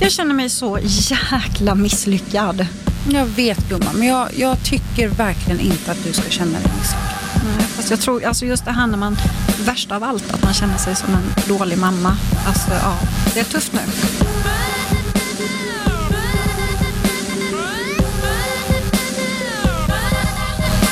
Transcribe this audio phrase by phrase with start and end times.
[0.00, 2.66] Jag känner mig så jäkla misslyckad.
[3.08, 7.16] Jag vet Blomma, men jag, jag tycker verkligen inte att du ska känna dig misslyckad.
[7.44, 9.16] Nej, fast jag tror, alltså just det här när man,
[9.60, 12.16] värst av allt, att man känner sig som en dålig mamma.
[12.46, 12.98] Alltså ja,
[13.34, 13.80] det är tufft nu.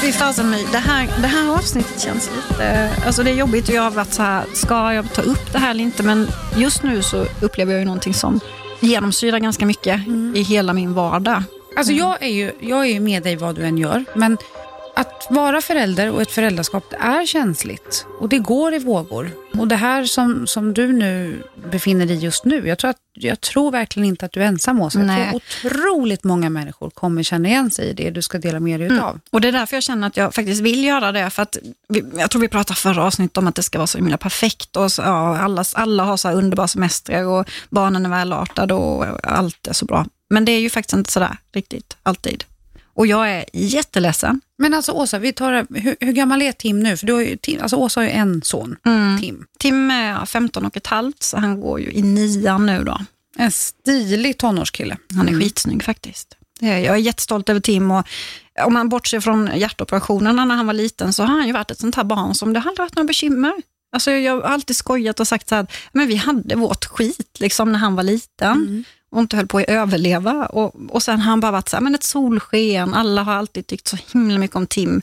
[0.01, 2.91] Fy fasen My, det här, det här avsnittet känns lite...
[3.07, 5.59] Alltså det är jobbigt och jag har varit så här, ska jag ta upp det
[5.59, 6.03] här eller inte?
[6.03, 8.41] Men just nu så upplever jag ju någonting som
[8.85, 10.01] genomsyrar ganska mycket
[10.35, 11.43] i hela min vardag.
[11.77, 14.39] Alltså jag är ju jag är med dig vad du än gör, men
[14.97, 19.31] att vara förälder och ett föräldraskap är känsligt och det går i vågor.
[19.59, 23.41] Och det här som, som du nu befinner dig just nu, jag tror, att, jag
[23.41, 25.01] tror verkligen inte att du är ensam Åsa.
[25.01, 28.81] Jag tror otroligt många människor kommer känna igen sig i det du ska dela med
[28.81, 29.21] dig utav.
[29.31, 31.31] Och det är därför jag känner att jag faktiskt vill göra det.
[31.31, 31.59] För att
[31.89, 34.77] vi, jag tror vi pratade förra avsnittet om att det ska vara så himla perfekt.
[34.77, 39.07] Och så, ja, alla, alla har så här underbara semestrar och barnen är välartade och
[39.23, 40.07] allt är så bra.
[40.31, 42.45] Men det är ju faktiskt inte sådär riktigt, alltid.
[42.95, 44.41] Och jag är jätteledsen.
[44.59, 46.97] Men alltså Åsa, vi tar, hur, hur gammal är Tim nu?
[46.97, 48.77] För du har ju, Tim, alltså Åsa har ju en son,
[49.21, 49.47] Tim.
[49.59, 53.01] Tim är 15 och ett halvt, så han går ju i nian nu då.
[53.37, 54.97] En stilig tonårskille.
[55.17, 56.37] Han är skitsnygg faktiskt.
[56.61, 58.07] Jag är jättestolt över Tim och
[58.65, 61.79] om man bortser från hjärtoperationerna när han var liten så har han ju varit ett
[61.79, 63.53] sånt här barn som det har aldrig varit några bekymmer.
[63.93, 67.73] Alltså jag har alltid skojat och sagt så här, men vi hade vårt skit liksom
[67.73, 68.85] när han var liten
[69.15, 70.47] och inte höll på att överleva.
[70.47, 73.67] Och, och sen har han bara varit så här, men ett solsken, alla har alltid
[73.67, 75.03] tyckt så himla mycket om Tim.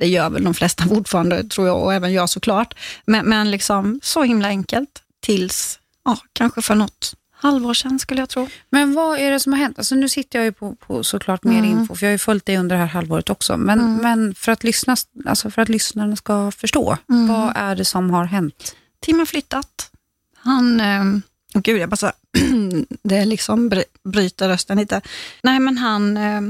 [0.00, 2.74] Det gör väl de flesta fortfarande, tror jag, och även jag såklart.
[3.06, 8.28] Men, men liksom så himla enkelt tills, ja, kanske för något halvår sedan skulle jag
[8.28, 8.48] tro.
[8.70, 9.78] Men vad är det som har hänt?
[9.78, 12.46] Alltså nu sitter jag ju på, på såklart mer info, för jag har ju följt
[12.46, 13.56] dig under det här halvåret också.
[13.56, 18.10] Men, men för, att lyssna, alltså för att lyssnarna ska förstå, vad är det som
[18.10, 18.76] har hänt?
[19.00, 19.90] Tim har flyttat.
[20.36, 21.04] Han, eh,
[21.54, 22.12] oh gud jag bara så
[23.02, 25.00] det liksom bry- bryter rösten lite.
[25.42, 26.40] Nej men han, eh,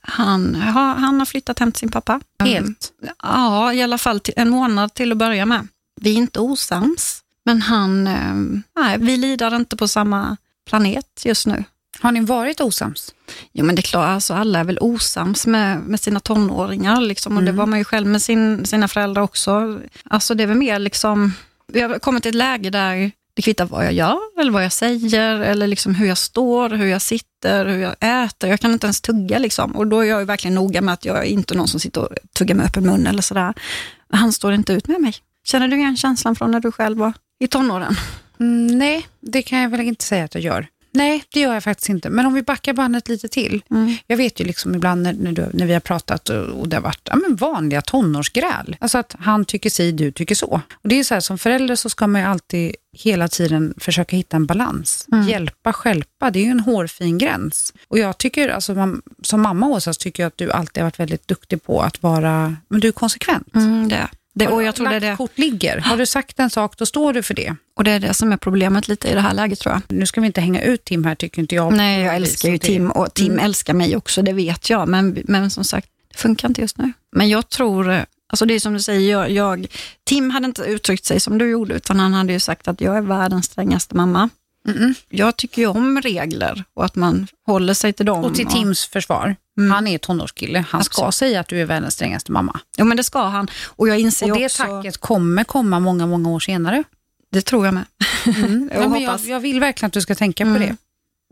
[0.00, 2.20] han, har, han har flyttat hem till sin pappa.
[2.38, 2.92] Helt?
[3.22, 5.68] Ja, i alla fall en månad till att börja med.
[6.00, 8.34] Vi är inte osams, men han, eh,
[8.82, 11.64] nej, vi lider inte på samma planet just nu.
[12.00, 13.14] Har ni varit osams?
[13.52, 17.00] Jo men det är klart, alltså, alla är väl osams med, med sina tonåringar.
[17.00, 19.80] Liksom, och det var man ju själv med sin, sina föräldrar också.
[20.04, 21.32] Alltså det är väl mer liksom,
[21.66, 24.72] vi har kommit till ett läge där det kvittar vad jag gör, eller vad jag
[24.72, 28.50] säger, eller liksom hur jag står, hur jag sitter, hur jag äter.
[28.50, 29.38] Jag kan inte ens tugga.
[29.38, 29.76] Liksom.
[29.76, 32.08] Och då är jag verkligen noga med att jag är inte någon som sitter och
[32.32, 33.54] tuggar med öppen mun eller sådär.
[34.12, 35.14] Han står inte ut med mig.
[35.44, 37.96] Känner du igen känslan från när du själv var i tonåren?
[38.40, 40.66] Mm, nej, det kan jag väl inte säga att jag gör.
[40.90, 42.10] Nej, det gör jag faktiskt inte.
[42.10, 43.62] Men om vi backar bandet lite till.
[44.06, 46.76] Jag vet ju liksom ibland när, när, du, när vi har pratat och, och det
[46.76, 48.76] har varit ja, men vanliga tonårsgräl.
[48.80, 50.60] Alltså att han tycker si, du tycker så.
[50.72, 54.16] Och det är så här, som förälder så ska man ju alltid hela tiden försöka
[54.16, 55.06] hitta en balans.
[55.28, 57.74] Hjälpa, skälpa, det är ju en hårfin gräns.
[57.88, 60.86] Och jag tycker, alltså, man, som mamma Åsa, så tycker jag att du alltid har
[60.86, 63.54] varit väldigt duktig på att vara, men du är konsekvent.
[63.54, 64.08] Mm, det.
[64.38, 65.16] Det, och jag tror det det.
[65.16, 65.78] kort ligger.
[65.78, 67.56] Har du sagt en sak, då står du för det.
[67.76, 69.82] Och det är det som är problemet lite i det här läget tror jag.
[69.98, 71.72] Nu ska vi inte hänga ut Tim här, tycker inte jag.
[71.72, 74.88] Nej, jag älskar ju Tim och Tim älskar mig också, det vet jag.
[74.88, 76.92] Men, men som sagt, det funkar inte just nu.
[77.12, 79.66] Men jag tror, alltså det är som du säger, jag, jag,
[80.04, 82.96] Tim hade inte uttryckt sig som du gjorde, utan han hade ju sagt att jag
[82.96, 84.28] är världens strängaste mamma.
[84.68, 84.94] Mm-mm.
[85.08, 88.24] Jag tycker ju om regler och att man håller sig till dem.
[88.24, 89.36] Och till Tims försvar,
[89.70, 90.64] han är tonårskille.
[90.68, 91.14] Han ska Absolut.
[91.14, 92.60] säga att du är världens strängaste mamma.
[92.76, 93.48] Ja, men det ska han.
[93.66, 94.62] Och jag inser Och det också...
[94.62, 96.84] tacket kommer komma många, många år senare.
[97.32, 97.84] Det tror jag med.
[98.26, 98.70] Mm.
[98.74, 100.62] Jag ja, men jag, jag vill verkligen att du ska tänka på Mm.
[100.62, 100.76] det.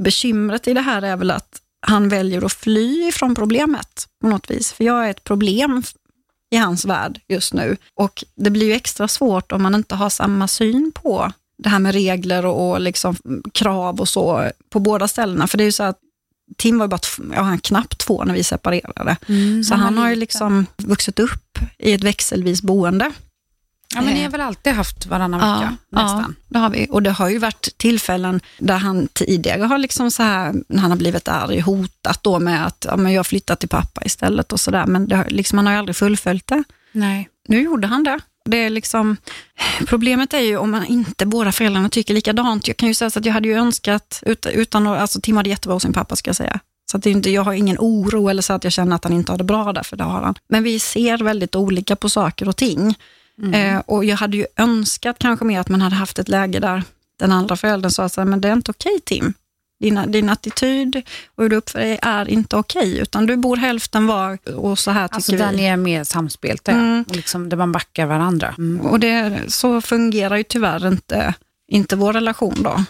[0.05, 4.51] Bekymret i det här är väl att han väljer att fly ifrån problemet på något
[4.51, 4.73] vis.
[4.73, 5.83] För jag är ett problem
[6.51, 7.77] i hans värld just nu.
[7.95, 11.33] Och det blir ju extra svårt om man inte har samma syn på
[11.63, 13.17] det här med regler och, och liksom
[13.55, 15.47] krav och så på båda ställena.
[15.47, 15.99] För det är ju så att
[16.59, 17.01] Tim var bara
[17.35, 19.17] ja, han knappt två när vi separerade.
[19.65, 23.11] så han han har ju liksom vuxit upp i ett växelvis boende.
[23.95, 26.35] Ja, men ni har väl alltid haft varannan vecka nästan?
[26.39, 26.87] Ja, det har vi.
[26.91, 30.91] Och det har ju varit tillfällen där han tidigare har liksom så här, när han
[30.91, 34.61] har blivit arg, hotat då med att ja, men jag flyttar till pappa istället och
[34.61, 34.87] sådär.
[34.87, 36.65] Men det, har- liksom, han har ju aldrig fullföljt det.
[36.93, 37.29] Nej.
[37.49, 38.21] Nu gjorde han det.
[38.47, 39.17] Det är liksom,
[39.87, 42.69] problemet är ju om man inte båda föräldrarna tycker likadant.
[42.69, 44.23] Jag kan ju säga så att jag hade ju önskat,
[44.53, 46.61] utan, alltså Tim hade jättebra hos sin pappa ska jag säga.
[46.91, 49.13] Så att det inte, jag har ingen oro eller så att jag känner att han
[49.13, 50.35] inte har det bra där, för det har han.
[50.49, 52.95] Men vi ser väldigt olika på saker och ting.
[53.55, 56.83] Eh, och jag hade ju önskat kanske mer att man hade haft ett läge där
[57.19, 59.35] den andra föräldern sa så här, men det är inte okej Tim.
[59.81, 61.03] Din, din attityd
[61.37, 64.91] och hur du uppför dig är inte okej, utan du bor hälften var och så
[64.91, 65.39] här tycker Alltså vi.
[65.39, 67.05] där ni är mer samspelta, Mm.
[67.09, 68.55] och liksom, där man backar varandra.
[68.83, 71.35] Och det, så fungerar ju tyvärr inte,
[71.69, 72.85] inte vår relation då.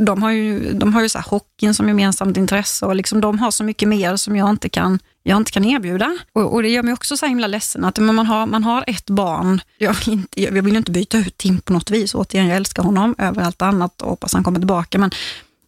[0.00, 3.38] De har ju, de har ju så här hockeyn som gemensamt intresse och liksom de
[3.38, 6.18] har så mycket mer som jag inte kan, jag inte kan erbjuda.
[6.32, 9.10] Och, och det gör mig också så himla ledsen att man, har, man har ett
[9.10, 9.60] barn.
[9.78, 12.14] Jag vill, inte, jag vill inte byta ut Tim på något vis.
[12.14, 14.98] Återigen, jag älskar honom över allt annat och hoppas han kommer tillbaka.
[14.98, 15.10] Men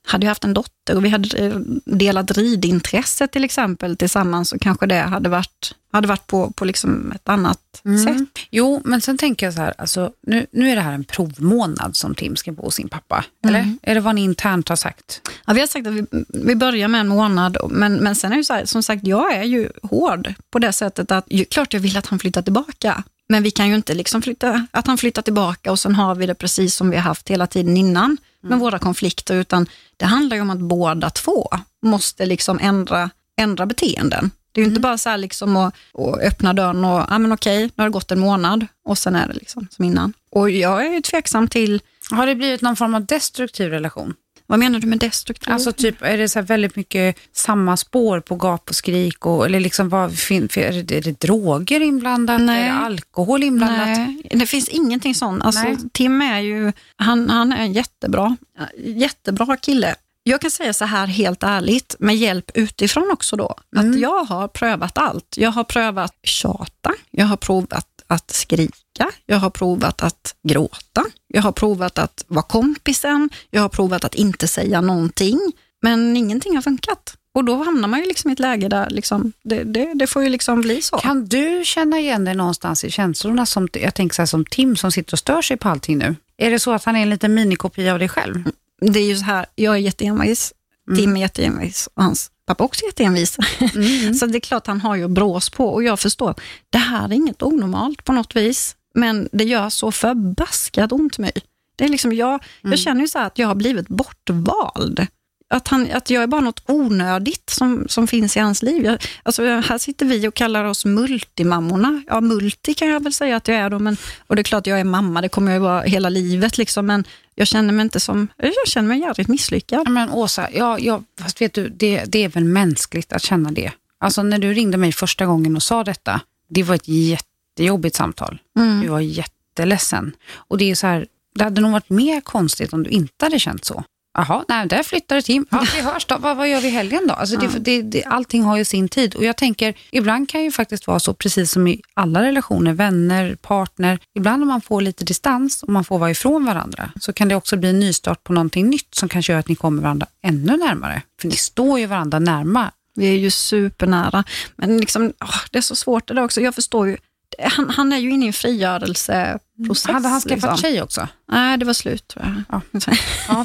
[0.07, 4.59] hade jag haft en dotter och vi hade eh, delat ridintresse till exempel tillsammans så
[4.59, 7.61] kanske det hade varit, hade varit på, på liksom ett annat
[8.05, 8.29] sätt.
[8.51, 11.97] Jo, men sen tänker jag så här, alltså, nu, nu är det här en provmånad
[11.97, 13.25] som Tim ska bo hos sin pappa.
[13.47, 13.75] Eller?
[13.83, 15.21] Är det vad ni internt har sagt?
[15.47, 18.37] Ja, vi har sagt att vi, vi börjar med en månad, men, men sen är
[18.37, 21.73] det så här, som sagt, jag är ju hård på det sättet att ju, klart
[21.73, 23.03] jag vill att han flyttar tillbaka.
[23.29, 26.27] Men vi kan ju inte liksom flytta, att han flyttar tillbaka och sen har vi
[26.27, 28.17] det precis som vi har haft hela tiden innan
[28.49, 29.67] med våra konflikter, utan
[29.97, 31.49] det handlar ju om att båda två
[31.83, 33.11] måste liksom ändra,
[33.41, 34.31] ändra beteenden.
[34.53, 37.33] Det är ju inte bara så här liksom att, att öppna dörren och, ja men
[37.33, 40.13] okej, nu har det gått en månad och sen är det liksom som innan.
[40.31, 44.15] Och jag är ju tveksam till, Har det blivit någon form av destruktiv relation?
[44.47, 45.53] Vad menar du med destruktiv?
[45.53, 49.27] Alltså typ, är det så väldigt mycket samma spår på gap och skrik?
[49.27, 52.41] Och, eller liksom, vad, är, det, är det droger inblandat?
[52.41, 52.63] Nej.
[52.63, 53.87] Är det alkohol inblandat?
[53.89, 55.45] Nej, det finns ingenting sånt.
[55.45, 55.77] Alltså, Nej.
[55.93, 58.37] Tim är ju, han, han är en jättebra,
[58.77, 59.95] jättebra kille.
[60.23, 63.91] Jag kan säga så här helt ärligt, med hjälp utifrån också då, Mm.
[63.91, 65.35] att jag har prövat allt.
[65.37, 71.43] Jag har prövat tjata, jag har provat att skrika, jag har provat att gråta, jag
[71.43, 76.63] har provat att vara kompisen, jag har provat att inte säga någonting, men ingenting har
[76.63, 77.17] funkat.
[77.33, 80.23] Och då hamnar man ju liksom i ett läge där liksom, det, det, det får
[80.23, 80.97] ju liksom bli så.
[80.97, 83.47] Kan du känna igen dig någonstans i känslorna?
[83.47, 86.17] Som, jag tänker så här, som Tim som sitter och stör sig på allting nu.
[86.37, 88.45] Är det så att han är en liten minikopia av dig själv?
[88.81, 90.53] det är ju så här, jag är jätteenvis,
[90.97, 93.33] Tim är jätteenvis och hans pappa också jätteenvis.
[94.21, 96.35] så det är klart han har ju brås på och jag förstår,
[96.71, 101.33] det här är inget onormalt på något vis, men det gör så förbaskat ont mig.
[101.77, 105.07] Det är liksom jag, jag känner ju så att jag har blivit bortvald.
[105.49, 108.85] Att, han, att jag är bara något onödigt som, som finns i hans liv.
[108.85, 112.03] Jag, alltså, här sitter vi och kallar oss multimammorna.
[112.07, 113.97] Ja, multi kan jag väl säga att jag är då, men,
[114.27, 117.05] och det är klart jag är mamma, det kommer jag vara hela livet, liksom, men
[117.35, 119.83] jag känner mig inte som, jag känner mig jävligt misslyckad.
[119.87, 123.51] Ja, Men Åsa, ja, ja, fast vet du, det, det är väl mänskligt att känna
[123.51, 123.73] det.
[123.99, 128.39] Alltså när du ringde mig första gången och sa detta, det var ett jättejobbigt samtal.
[128.83, 130.13] Du var jätteledsen.
[130.35, 133.39] Och det är så här, det hade nog varit mer konstigt om du inte hade
[133.39, 133.85] känt så.
[134.19, 135.47] Jaha, nej, där flyttade Tim.
[135.51, 136.17] Ja, vi hörs då.
[136.19, 137.15] Vad, vad gör vi helgen då?
[137.15, 139.15] Alltså det, det, det, allting har ju sin tid.
[139.15, 143.35] Och jag tänker, ibland kan ju faktiskt vara så, precis som i alla relationer, vänner,
[143.35, 143.99] partner.
[144.15, 147.35] Ibland när man får lite distans och man får vara ifrån varandra, så kan det
[147.35, 150.57] också bli en nystart på någonting nytt som kanske gör att ni kommer varandra ännu
[150.57, 151.03] närmare.
[151.21, 152.71] För ni står ju varandra närma.
[152.95, 154.25] Vi är ju supernära,
[154.57, 156.41] men liksom, åh, det är så svårt det där också.
[156.41, 156.97] Jag förstår ju,
[157.39, 159.87] han, han är ju inne i en frigörelseprocess.
[159.87, 160.57] Hade han skaffat liksom.
[160.57, 161.09] tjej också?
[161.33, 162.43] Nej, det var slut tror jag.
[162.49, 162.61] Ja.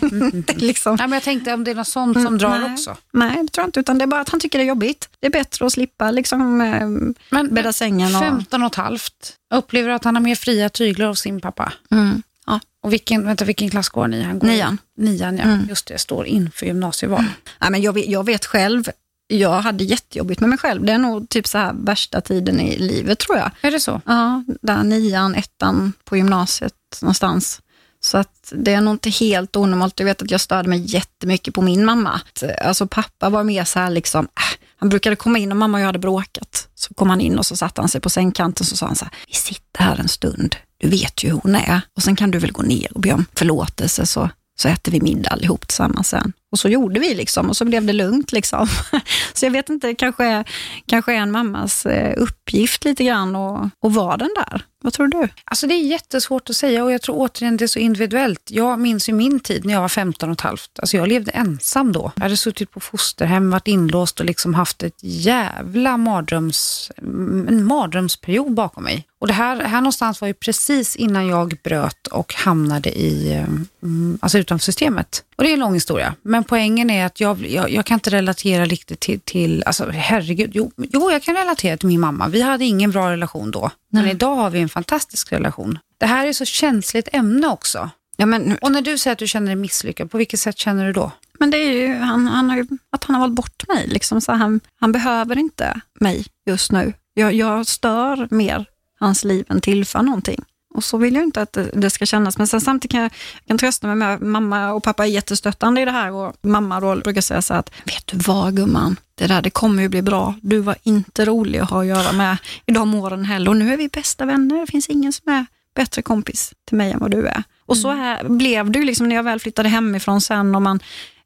[0.02, 0.44] Mm, mm.
[0.56, 0.96] liksom.
[0.96, 2.74] Nej, men jag tänkte om det är något sånt som drar nej.
[2.74, 2.98] också.
[3.14, 5.10] Nej, det tror jag inte, utan det är bara att han tycker det är jobbigt.
[5.20, 6.88] Det är bättre att slippa liksom, eh,
[7.30, 8.16] Men bädda sängen.
[8.16, 9.36] Och, 15 och ett halvt.
[9.54, 11.74] Upplever att han har mer fria tyglar av sin pappa?
[11.92, 14.22] mm, ja, Och vilken, vänta, vilken klass går ni?
[14.22, 14.78] Han går Nian.
[14.98, 15.58] Nian, ja.
[15.70, 17.24] Just det, står inför gymnasieval.
[17.60, 18.90] Nej, men jag, jag vet själv,
[19.40, 20.86] jag hade jättejobbigt med mig själv.
[20.86, 23.52] Det är nog typ så här värsta tiden i livet tror jag.
[23.62, 24.02] Är det så?
[24.06, 27.62] Ja, där nian, ettan på gymnasiet någonstans.
[28.04, 30.00] Så att det är nog inte helt onormalt.
[30.00, 32.10] Jag vet att jag störde mig jättemycket på min mamma.
[32.12, 35.78] Att, Alltså pappa var mer så här liksom, äh, han brukade komma in och mamma
[35.78, 36.68] och jag hade bråkat.
[36.76, 38.96] Så kom han in och så satte han sig på sängkanten och så sa han
[38.96, 42.16] så här, vi sitter här en stund, du vet ju hur hon är och sen
[42.16, 45.68] kan du väl gå ner och be om förlåtelse så, så äter vi middag allihop
[45.68, 46.34] tillsammans sen.
[46.52, 48.68] Och så gjorde vi liksom och så blev det lugnt liksom.
[49.34, 50.44] Så jag vet inte, kanske,
[50.86, 54.66] kanske är en mammas eh, uppgift lite grann och, och vara den där.
[54.84, 55.28] Vad tror du?
[55.46, 58.42] Alltså det är jättesvårt att säga och jag tror återigen det är så individuellt.
[58.48, 60.80] Jag minns ju min tid när jag var 15 och ett halvt.
[60.80, 62.12] Alltså jag levde ensam då.
[62.16, 68.54] Jag hade suttit på fosterhem, varit inlåst och liksom haft ett jävla mardröms, en mardrömsperiod
[68.54, 69.08] bakom mig.
[69.20, 73.46] Och det här, här någonstans var ju precis innan jag bröt och hamnade i, eh,
[73.84, 75.24] mm, alltså utanför systemet.
[75.36, 76.16] Och det är en lång historia.
[76.22, 80.52] Men poängen är att jag, jag, jag kan inte relatera riktigt till, till alltså herregud,
[80.54, 82.28] jo, jo jag kan relatera till min mamma.
[82.28, 83.72] Vi hade ingen bra relation då.
[83.90, 85.80] Men idag har vi en fantastisk relation.
[85.98, 87.90] Det här är så känsligt ämne också.
[88.18, 90.86] Ja, men, Och när du säger att du känner dig misslyckad, på vilket sätt känner
[90.86, 91.12] du då?
[91.42, 93.88] men det är ju han, han har ju, att han har valt bort mig.
[93.88, 96.94] Liksom, så han, han behöver inte mig just nu.
[97.14, 98.66] Jag, jag stör mer
[99.00, 100.44] hans liv än tillför någonting.
[100.74, 102.38] Och så vill jag inte att det, ska kännas.
[102.38, 105.10] Men sen samtidigt kan jag, jag kan trösta mig med att mamma och pappa är
[105.10, 106.12] jättestöttande i det här.
[106.12, 109.50] Och mamma då brukar säga så här att, vet du vad gumman, det där det
[109.50, 110.36] kommer ju bli bra.
[110.42, 113.50] Du var inte rolig att ha att göra med i de åren heller.
[113.50, 114.60] Och nu är vi bästa vänner.
[114.60, 117.44] Det finns ingen som är bättre kompis till mig än vad du är.
[117.66, 120.80] Och så här blev det ju liksom när jag väl flyttade hemifrån sen och man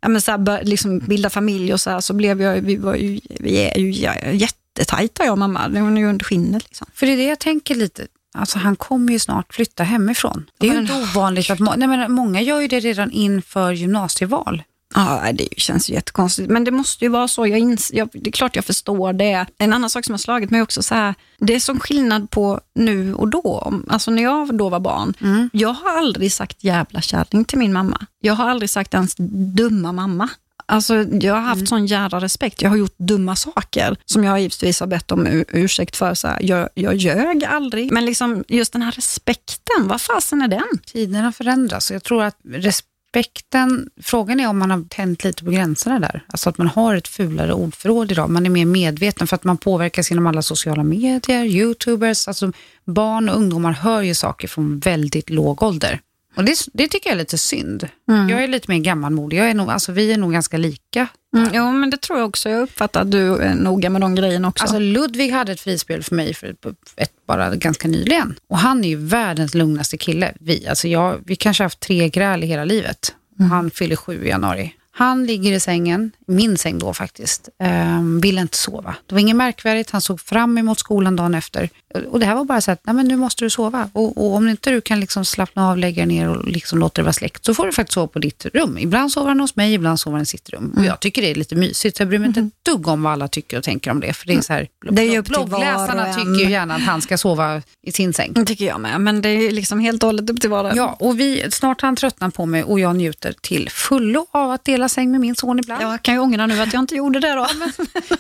[0.06, 2.96] ja, men så här, liksom bilda familj och så här, så blev jag, vi, var
[2.96, 3.92] ju, vi är ju
[4.38, 5.68] jättetajta jag och mamma.
[5.68, 6.64] Det var ju under skinnet.
[6.64, 6.88] Liksom.
[6.94, 8.08] För det är det jag tänker lite.
[8.36, 10.46] Alltså han kommer ju snart flytta hemifrån.
[10.58, 14.64] Det är ju inte ovanligt att nej, men många gör ju det redan inför gymnasieval.
[14.96, 16.50] Ja, det känns ju jättekonstigt.
[16.50, 17.48] Men det måste ju vara så.
[17.48, 19.46] Jag ins jag, det är klart jag förstår det.
[19.58, 22.60] En annan sak som har slagit mig också, så här, det är som skillnad på
[22.76, 23.74] nu och då.
[23.88, 25.50] Alltså när jag då var barn, mm.
[25.54, 28.06] jag har aldrig sagt jävla kärring till min mamma.
[28.22, 29.16] Jag har aldrig sagt ens
[29.56, 30.30] dumma mamma.
[30.68, 31.68] Alltså, jag har haft mm.
[31.68, 32.62] sån jävla respekt.
[32.62, 36.14] Jag har gjort dumma saker som jag givetvis har bett om ursäkt för.
[36.14, 37.92] Så här, jag, jag ljög aldrig.
[37.92, 40.80] Men liksom, just den här respekten, vad fasen är den?
[40.86, 41.92] Tiderna förändras.
[41.92, 46.24] Jag tror att respekten, frågan är om man har tänt lite på gränserna där.
[46.28, 48.30] Alltså att man har ett fulare ordförråd idag.
[48.30, 52.28] Man är mer medveten för att man påverkas genom alla sociala medier, youtubers.
[52.28, 52.52] Alltså
[52.86, 56.00] barn och ungdomar hör ju saker från väldigt låg ålder.
[56.36, 57.90] Och det, det, tycker jag är lite synd.
[58.10, 58.30] Mm.
[58.30, 59.38] Jag är lite mer gammalmodig.
[59.38, 61.08] Jag är nog, alltså, vi är nog ganska lika.
[61.36, 62.50] Mm, ja, men det tror jag också.
[62.50, 64.64] Jag uppfattar att du är noga med de grejerna också.
[64.64, 66.56] Alltså, Ludvig hade ett frispel för mig för
[66.96, 68.36] ett, bara ganska nyligen.
[68.50, 70.34] Och han är ju världens lugnaste kille.
[70.40, 73.16] Vi, alltså jag, vi kanske har haft tre gräl i hela livet.
[73.40, 73.52] Mm.
[73.52, 74.74] Han fyller sju i januari.
[74.98, 78.96] Han ligger i sängen, min säng då faktiskt, um, ville inte sova.
[79.06, 81.70] Det var inget märkvärdigt, han såg fram emot skolan dagen efter.
[82.10, 83.90] Och det här var bara så att, nej men nu måste du sova.
[83.94, 87.04] Och, och om inte du kan liksom slappna av, lägga ner och liksom låta det
[87.04, 88.78] vara släckt, så får du faktiskt sova på ditt rum.
[88.78, 90.64] Ibland sover han hos mig, ibland sover han i sitt rum.
[90.64, 90.78] Mm.
[90.78, 92.44] Och jag tycker det är lite mysigt, så jag bryr mig mm.
[92.44, 94.14] inte ett dugg om vad alla tycker och tänker om det.
[94.14, 97.62] För det är så här, det är bloggläsarna tycker ju gärna att han ska sova
[97.82, 98.34] i sin säng.
[98.34, 100.98] Det tycker jag med, men det är liksom helt och hållet upp till var Ja,
[101.00, 104.85] och vi, snart han tröttnat på mig och jag njuter till fullo av att dela
[104.90, 105.84] säng med min son ibland.
[105.84, 107.48] Jag kan ju ångra nu att jag inte gjorde det då.
[107.50, 107.70] Ja,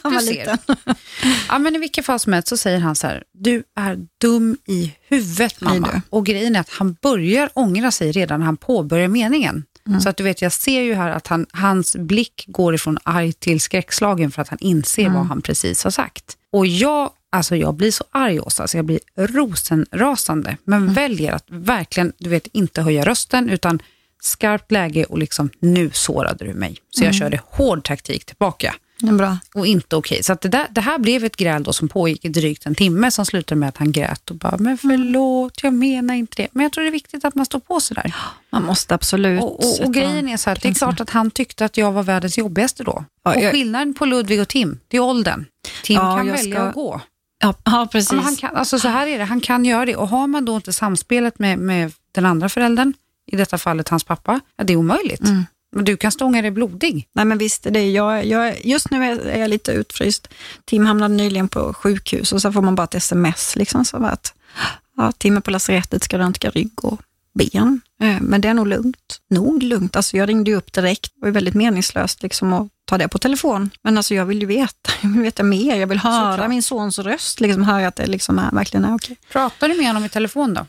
[0.03, 0.57] men, du ser.
[1.49, 4.57] ja, men i vilket fall som helst så säger han så här, du är dum
[4.67, 6.01] i huvudet mamma.
[6.09, 9.63] Och grejen är att han börjar ångra sig redan när han påbörjar meningen.
[9.87, 10.01] Mm.
[10.01, 13.33] Så att du vet, jag ser ju här att han, hans blick går ifrån arg
[13.33, 15.13] till skräckslagen för att han inser mm.
[15.13, 16.37] vad han precis har sagt.
[16.51, 20.93] Och jag, alltså jag blir så arg Åsa, alltså jag blir rosenrasande, men mm.
[20.93, 23.79] väljer att verkligen, du vet, inte höja rösten utan
[24.25, 26.77] skarpt läge och liksom, nu sårade du mig.
[26.89, 27.19] Så jag mm.
[27.19, 28.75] körde hård taktik tillbaka.
[29.01, 29.37] Bra.
[29.53, 30.15] Och inte okej.
[30.15, 30.23] Okay.
[30.23, 33.11] Så det, där, det, här blev ett gräl då som pågick i drygt en timme
[33.11, 36.47] som slutade med att han grät och bara, men förlåt, jag menar inte det.
[36.51, 38.15] Men jag tror det är viktigt att man står på sig där.
[38.49, 39.43] Man måste absolut.
[39.43, 41.91] Och, och, och grejen är så att det är klart att han tyckte att jag
[41.91, 43.05] var världens jobbigaste då.
[43.23, 43.45] Ja, jag...
[43.45, 45.45] Och skillnaden på Ludvig och Tim, det är åldern.
[45.83, 46.61] Tim ja, kan välja ska...
[46.61, 47.01] att gå.
[47.39, 48.11] Ja, ja precis.
[48.11, 49.95] Ja, han kan, alltså så här är det, han kan göra det.
[49.95, 52.93] Och har man då inte samspelet med, med den andra föräldern,
[53.35, 55.21] i detta fallet hans pappa, ja, det är omöjligt.
[55.21, 55.45] Mm.
[55.75, 57.07] Men du kan stånga dig blodig.
[57.13, 57.91] Nej men visst är det.
[57.91, 60.27] Jag, jag, just nu är jag lite utfryst.
[60.65, 63.55] Tim hamnade nyligen på sjukhus och så får man bara ett sms.
[63.55, 64.33] Liksom, så att,
[64.97, 67.01] ja, Tim är på lasarettet, ska röntga rygg och
[67.33, 67.81] ben.
[68.01, 69.21] Eh, men det är nog lugnt.
[69.29, 69.95] Nog lugnt.
[69.95, 71.11] Alltså jag ringde upp direkt.
[71.15, 73.69] Det var väldigt meningslöst liksom att ta det på telefon.
[73.81, 75.75] Men alltså jag vill ju veta, jag vill veta mer.
[75.75, 76.49] Jag vill höra Såklart.
[76.49, 79.17] min sons röst, liksom höra att det liksom är, verkligen är okej.
[79.31, 80.65] Pratar du med honom i telefon då?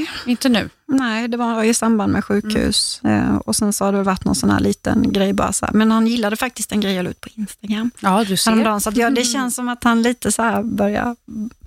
[0.00, 0.32] Nej.
[0.32, 0.68] Inte nu?
[0.86, 3.00] Nej, det var i samband med sjukhus.
[3.04, 3.38] Mm.
[3.38, 5.72] och sen så har det varit någon sån här liten grej bara så här.
[5.72, 7.90] Men han gillade faktiskt en grej jag la ut på Instagram.
[8.00, 8.50] Ja, du ser.
[8.50, 11.16] Häromdagen, så att jag, det känns som att han lite så här börjar,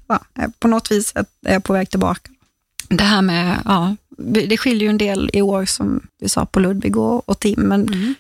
[0.07, 0.19] ja,
[0.59, 1.13] på något vis
[1.45, 2.31] är på väg tillbaka.
[2.87, 3.95] Det här med, ja,
[4.47, 7.59] det skiljer ju en del i år som vi sa på Ludvig och, och Tim,
[7.59, 8.13] men mm.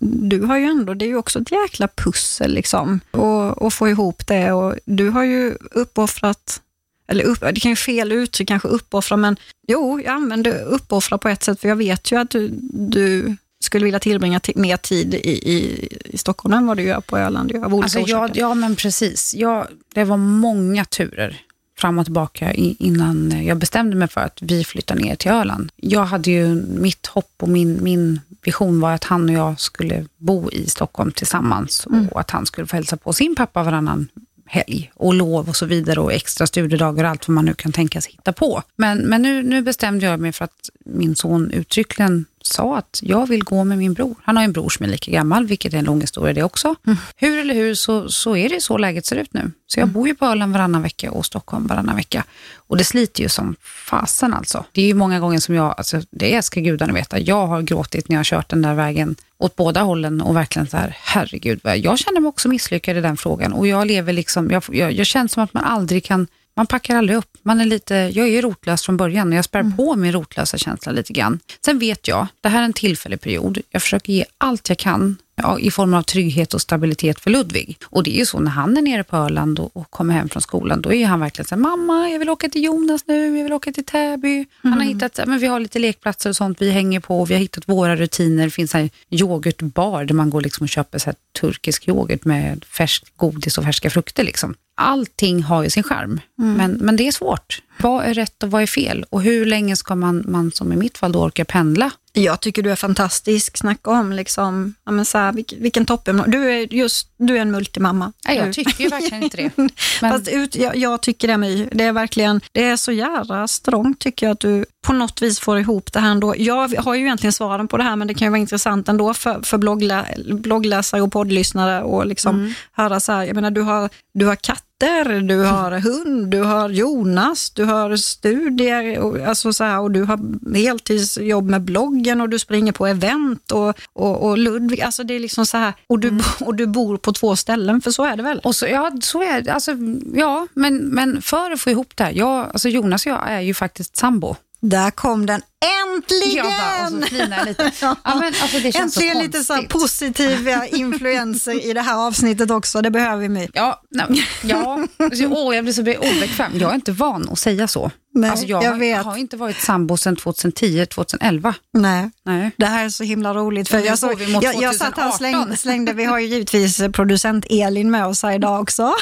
[0.00, 3.88] du har ju ändå, det är ju också ett jäkla pussel liksom, och, och få
[3.88, 6.60] ihop det och du har ju uppoffrat
[7.08, 9.36] eller upp, det kan ju fel uttryck, kanske uppoffra, men
[9.68, 13.84] jo, jag använder uppoffra på ett sätt, för jag vet ju att du, du skulle
[13.84, 17.56] vilja tillbringa mer tid i, i, i Stockholm än vad du gör på Öland.
[17.56, 19.34] Av olika alltså, ja, ja, men precis.
[19.34, 21.40] Ja, det var många turer
[21.78, 25.72] fram och tillbaka innan jag bestämde mig för att vi flyttar ner till Öland.
[25.76, 30.06] Jag hade ju mitt hopp och min, min vision var att han och jag skulle
[30.16, 32.08] bo i Stockholm tillsammans mm.
[32.08, 34.08] och att han skulle få hälsa på sin pappa varannan
[34.48, 37.72] helg och lov och så vidare och extra studiedagar och allt vad man nu kan
[37.72, 38.62] tänkas hitta på.
[38.76, 43.28] Men, men nu, nu bestämde jag mig för att min son uttryckligen sa att jag
[43.28, 44.14] vill gå med min bror.
[44.22, 46.74] Han har en bror som är lika gammal, vilket är en lång historia det också.
[46.86, 46.98] Mm.
[47.16, 49.52] Hur eller hur så, så är det så läget ser ut nu.
[49.66, 49.92] Så jag mm.
[49.92, 52.24] bor ju på Öland varannan vecka och Stockholm varannan vecka.
[52.56, 54.64] Och det sliter ju som fasen alltså.
[54.72, 58.08] Det är ju många gånger som jag, alltså, det ska gudarna veta, jag har gråtit
[58.08, 61.60] när jag har kört den där vägen åt båda hållen och verkligen så här, herregud,
[61.62, 65.06] jag känner mig också misslyckad i den frågan och jag lever liksom, jag, jag, jag
[65.06, 66.26] känner som att man aldrig kan
[66.58, 67.36] Man packar aldrig upp.
[67.42, 69.76] Man är lite, jag är rotlös från början och jag spär Mm.
[69.76, 71.40] på min rotlösa känsla lite grann.
[71.64, 73.58] Sen vet jag, det här är en tillfällig period.
[73.70, 77.78] Jag försöker ge allt jag kan ja, i form av trygghet och stabilitet för Ludvig.
[77.84, 80.28] Och det är ju så när han är nere på Öland och, och kommer hem
[80.28, 83.36] från skolan, då är han verkligen så här, mamma, jag vill åka till Jonas nu,
[83.36, 84.46] jag vill åka till Täby.
[84.62, 87.24] Han har hittat, så här, men vi har lite lekplatser och sånt vi hänger på,
[87.24, 88.44] vi har hittat våra rutiner.
[88.44, 92.64] Det finns en yoghurtbar där man går liksom och köper så här turkisk yoghurt med
[92.64, 94.24] färskt godis och färska frukter.
[94.24, 94.54] Liksom.
[94.80, 97.62] Allting har ju sin charm, men, men det är svårt.
[97.80, 99.04] Vad är rätt och vad är fel?
[99.10, 101.90] Och hur länge ska man, man som i mitt fall, då orka pendla?
[102.12, 103.56] Jag tycker du är fantastisk.
[103.56, 106.22] Snacka om liksom, ja, men så här, vilken, vilken toppen.
[106.26, 108.12] Du är, just, du är en multimamma.
[108.26, 109.50] Nej, jag tycker ju verkligen inte det.
[109.56, 109.70] Men,
[110.12, 111.68] Fast ut, jag, jag tycker det, My.
[111.72, 115.40] Det är verkligen, det är så jävla strångt tycker jag att du på något vis
[115.40, 116.34] får ihop det här ändå.
[116.38, 119.14] Jag har ju egentligen svaren på det här, men det kan ju vara intressant ändå
[119.14, 122.52] för, för blogglä, bloggläsare och poddlyssnare och liksom Mm.
[122.72, 124.34] höra så här, jag menar du har, du har
[124.78, 129.90] katter, du har hund, du har Jonas, du har studier och, alltså så här, och
[129.90, 130.18] du har
[130.54, 135.20] heltidsjobb med bloggen och du springer på event och, och, och Ludvig, alltså det är
[135.20, 138.22] liksom så här, och du, och du bor på två ställen, för så är det
[138.22, 138.40] väl?
[138.44, 139.52] Och så, ja, så är det.
[139.52, 139.72] Alltså,
[140.14, 143.40] ja, men, men för att få ihop det här, jag, alltså Jonas och jag är
[143.40, 144.36] ju faktiskt sambo.
[144.60, 146.36] Där kom den äntligen!
[146.36, 147.72] Jag bara, och så flinar jag lite.
[147.80, 149.68] Ja, men, alltså, det känns Äntligen så lite konstigt.
[149.68, 152.82] positiva influenser i det här avsnittet också.
[152.82, 153.28] Det behöver vi.
[153.28, 153.48] My.
[153.52, 154.86] Ja, nej, ja.
[154.96, 156.58] Alltså, åh, jag blir så obekväm.
[156.58, 157.90] Jag är inte van att säga så.
[158.14, 159.04] Nej, alltså, jag, jag vet.
[159.04, 161.54] har inte varit sambo sedan 2010, 2011.
[161.72, 162.10] Nej.
[162.24, 162.50] Nej.
[162.56, 163.68] Det här är så himla roligt.
[163.68, 165.18] För jag, så, går vi mot jag, jag satt här och 2018.
[165.18, 168.94] slängde, slängde, vi har ju givetvis producent Elin med oss här idag också.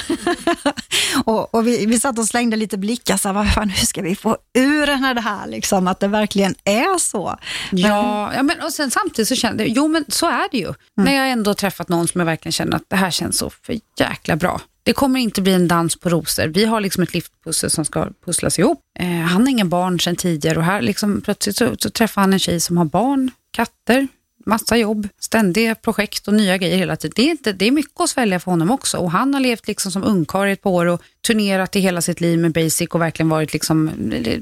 [1.25, 4.03] och och vi, vi satt och slängde lite blickar, så här, vad fan, hur ska
[4.03, 7.39] vi få ur den här det här, liksom, att det verkligen är så.
[7.73, 10.75] Ja, ja men, och sen samtidigt så kände jag, jo men så är det ju.
[10.95, 13.79] När jag ändå träffat någon som jag verkligen känner att det här känns så för
[13.99, 14.61] jäkla bra.
[14.83, 16.47] Det kommer inte bli en dans på rosor.
[16.47, 18.81] Vi har liksom ett livspussel som ska pusslas ihop.
[18.99, 22.33] Eh, han har inga barn sedan tidigare och här liksom plötsligt så, så träffar han
[22.33, 24.09] en tjej som har barn, katter,
[24.47, 27.13] massa jobb, ständiga projekt och nya grejer hela tiden.
[27.17, 29.69] Det är, inte, det är mycket att svälja för honom också och han har levt
[29.69, 32.89] liksom som ungkarl i ett par år och turnerat i hela sitt liv med Basic
[32.89, 34.41] och verkligen varit liksom, eh,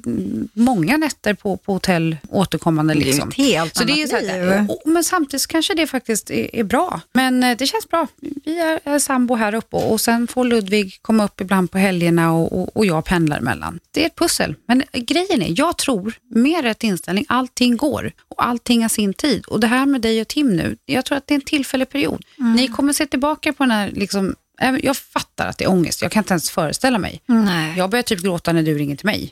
[0.53, 2.95] många nätter på, på hotell återkommande.
[2.95, 3.33] Liksom.
[3.37, 5.87] Det är ett helt Så det är annat så här, och, men samtidigt kanske det
[5.87, 7.01] faktiskt är, är bra.
[7.13, 8.07] Men eh, det känns bra.
[8.45, 11.79] Vi är, är sambo här uppe och, och sen får Ludvig komma upp ibland på
[11.79, 13.81] helgerna och, och, och jag pendlar emellan.
[13.91, 14.55] Det är ett pussel.
[14.67, 19.15] Men eh, grejen är, jag tror med rätt inställning, allting går och allting har sin
[19.15, 19.45] tid.
[19.45, 21.89] Och det här med dig och Tim nu, jag tror att det är en tillfällig
[21.89, 22.25] period.
[22.57, 24.35] Ni kommer se tillbaka på den här, liksom,
[24.83, 27.21] jag fattar att det är ångest, jag kan inte ens föreställa mig.
[27.27, 27.79] Nej.
[27.79, 29.31] Jag börjar typ gråta när du ringer till mig.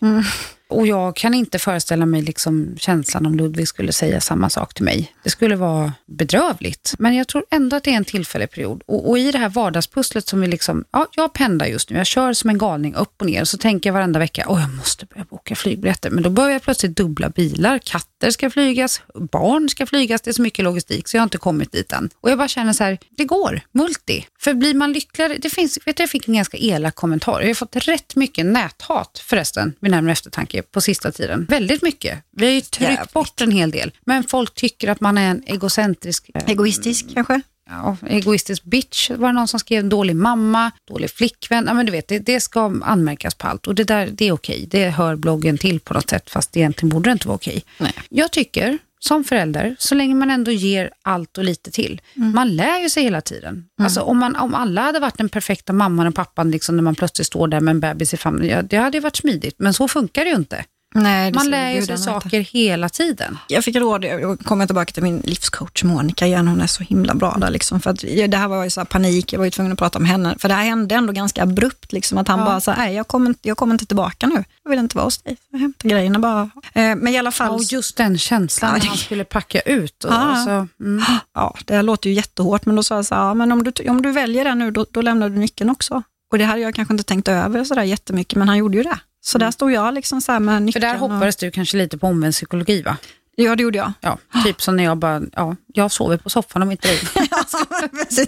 [0.73, 4.85] Och jag kan inte föreställa mig liksom känslan om Ludvig skulle säga samma sak till
[4.85, 5.15] mig.
[5.25, 6.95] Det skulle vara bedrövligt.
[6.99, 8.83] Men jag tror ändå att det är en tillfällig period.
[8.87, 11.97] Och, och i det här vardagspusslet som vi liksom, ja, jag pendlar just nu.
[11.97, 13.41] Jag kör som en galning upp och ner.
[13.41, 16.11] Och så tänker jag varenda vecka, åh jag måste börja boka flygbiljetter.
[16.11, 17.79] Men då börjar jag plötsligt dubbla bilar.
[17.79, 20.21] Katter ska flygas, barn ska flygas.
[20.21, 22.11] Det är så mycket logistik så jag har inte kommit dit än.
[22.21, 23.61] Och jag bara känner så här, det går.
[23.73, 24.27] Multi.
[24.41, 27.41] För blir man lyckligare, det finns, vet du, jag fick en ganska elak kommentar.
[27.41, 31.47] Jag har fått rätt mycket näthat förresten, vid närmare eftertanke, på sista tiden.
[31.49, 32.19] Väldigt mycket.
[32.31, 33.13] Vi har ju tryckt Jävligt.
[33.13, 33.93] bort en hel del.
[34.05, 37.41] Men folk tycker att man är en egocentrisk eh, Egoistisk kanske?
[37.71, 41.65] ja, egoistisk bitch var det någon som skrev, dålig mamma, dålig flickvän.
[41.67, 44.33] Ja, men du vet, det, det ska anmärkas på allt och det där det är
[44.33, 44.67] okej.
[44.71, 47.65] Det hör bloggen till på något sätt fast egentligen borde det inte vara okej.
[47.79, 47.93] Nej.
[48.09, 52.79] Jag tycker som förälder, så länge man ändå ger allt och lite till, man lär
[52.79, 53.65] ju sig hela tiden.
[53.83, 56.95] Alltså, om, man, om alla hade varit den perfekta mamman och pappan liksom, när man
[56.95, 59.55] plötsligt står där med en bebis i famnen, ja, det hade ju varit smidigt.
[59.59, 60.65] Men så funkar det ju inte.
[60.95, 63.39] Nej, Man lär ju sig saker hela tiden.
[63.49, 67.15] Jag fick råd, jag kommer tillbaka till min livscoach Monica igen, hon är så himla
[67.15, 67.51] bra där.
[67.51, 69.79] Liksom, för att, det här var ju så här panik, jag var ju tvungen att
[69.79, 70.35] prata om henne.
[70.39, 72.45] För det här hände ändå ganska abrupt, liksom, att han Ja.
[72.45, 74.45] bara sa, nej jag kommer, inte- jag kommer inte tillbaka nu.
[74.65, 75.37] Jag vill inte vara hos dig.
[75.51, 76.43] Jag hämtar grejerna bara.
[76.75, 79.61] Eh, men i alla Ja, fall, och just den känslan Ja, när han skulle packa
[79.61, 80.05] ut.
[80.05, 80.17] Och, Ja.
[80.17, 80.51] alltså,
[80.81, 81.05] mm.
[81.35, 83.65] ja, det här låter ju jättehårt, men då sa jag så här, ja, men om
[83.65, 86.03] du, om du väljer det nu, då, då lämnar du nyckeln också.
[86.33, 88.83] Och det hade jag kanske inte tänkt över så där jättemycket, men han gjorde ju
[88.83, 88.99] det.
[89.25, 90.83] Så där stod jag liksom så med För nyckeln.
[90.83, 92.97] där hoppades du kanske lite på omvänd psykologi va?
[93.37, 93.93] Och, ja, det gjorde jag.
[94.01, 96.99] Ja, typ som när jag bara, ja, jag sover på soffan om inte du.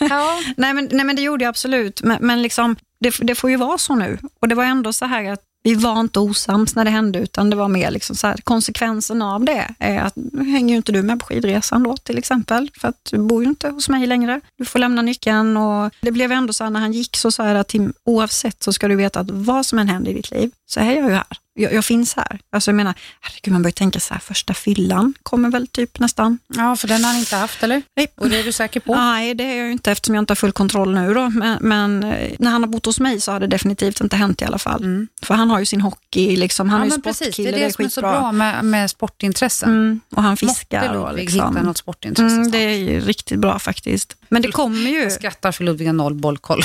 [0.10, 0.40] Ja.
[0.56, 3.56] Nej men, nej men det gjorde jag absolut, men, men liksom, det, det får ju
[3.56, 4.18] vara så nu.
[4.40, 7.50] Och det var ändå så här att vi var inte osams när det hände, utan
[7.50, 10.92] det var mer liksom så här, konsekvensen av det är att nu hänger ju inte
[10.92, 14.06] du med på skidresan då till exempel, för att du bor ju inte hos mig
[14.06, 14.40] längre.
[14.58, 17.48] Du får lämna nyckeln och det blev ändå så här när han gick så sa
[17.48, 20.30] jag att Tim, oavsett så ska du veta att vad som än händer i ditt
[20.30, 21.24] liv så är jag ju här
[21.56, 22.40] jag, jag, finns här.
[22.50, 26.38] Alltså jag menar, herregud, man börjar tänka så här, första fyllan kommer väl typ nästan.
[26.56, 27.82] Ja, för den har han inte haft, eller?
[27.96, 28.06] Nej.
[28.16, 28.94] Och det är du säker på?
[28.94, 31.30] Nej, det är jag ju inte eftersom jag inte har full kontroll nu då.
[31.30, 34.42] Men, men eh, när han har bott hos mig så har det definitivt inte hänt
[34.42, 34.84] i alla fall.
[34.84, 35.08] Mm.
[35.22, 36.70] För han har ju sin hockey, liksom.
[36.70, 37.12] han ja, är ju sportkille.
[37.12, 37.36] Precis.
[37.36, 39.70] Det är det, det är som är så bra med, med sportintressen.
[39.70, 40.00] Mm.
[40.10, 40.80] Och han fiskar.
[40.80, 41.56] Måtte Ludvig liksom.
[41.56, 42.36] hitta något sportintresse.
[42.36, 44.16] Mm, det är ju riktigt bra faktiskt.
[44.28, 45.02] Men det kommer ju...
[45.02, 46.62] Jag skrattar för Ludvig har noll bollkoll.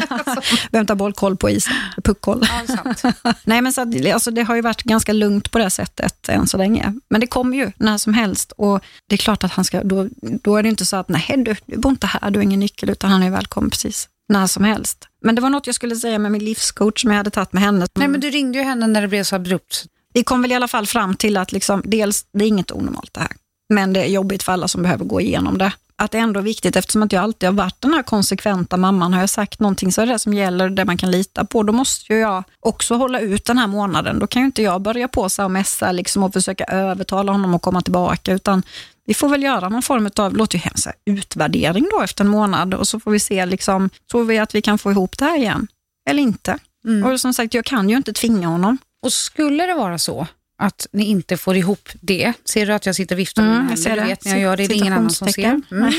[0.70, 1.74] Vem tar bollkoll på isen?
[2.04, 2.46] Puckkoll.
[2.68, 3.12] Ja.
[3.44, 6.46] Nej, men så att, alltså, det har ju varit ganska lugnt på det sättet än
[6.46, 6.94] så länge.
[7.10, 10.08] Men det kommer ju när som helst och det är klart att han ska, då,
[10.20, 12.60] då är det inte så att nej du, du bor inte här, du har ingen
[12.60, 15.08] nyckel, utan han är välkommen precis när som helst.
[15.22, 17.62] Men det var något jag skulle säga med min livscoach som jag hade tagit med
[17.62, 17.86] henne.
[17.94, 19.84] Nej men du ringde ju henne när det blev så abrupt.
[20.14, 23.14] Vi kom väl i alla fall fram till att liksom, dels, det är inget onormalt
[23.14, 23.32] det här.
[23.74, 26.44] Men det är jobbigt för alla som behöver gå igenom det att det ändå är
[26.44, 29.92] viktigt, eftersom att jag alltid har varit den här konsekventa mamman, har jag sagt någonting
[29.92, 31.62] så är det det som gäller, det man kan lita på.
[31.62, 34.18] Då måste ju jag också hålla ut den här månaden.
[34.18, 37.54] Då kan ju inte jag börja på sig och mässa liksom, och försöka övertala honom
[37.54, 38.62] att komma tillbaka, utan
[39.06, 42.74] vi får väl göra någon form av, låter ju hemskt, utvärdering då efter en månad
[42.74, 45.36] och så får vi se, liksom, tror vi att vi kan få ihop det här
[45.36, 45.66] igen?
[46.10, 46.58] Eller inte?
[46.84, 47.04] Mm.
[47.04, 48.78] Och som sagt, jag kan ju inte tvinga honom.
[49.02, 50.26] Och skulle det vara så
[50.58, 52.32] att ni inte får ihop det.
[52.44, 54.06] Ser du att jag sitter och viftar med mm, mina händer?
[54.06, 55.60] vet när jag gör det, det är ingen annan som ser.
[55.70, 55.92] Mm.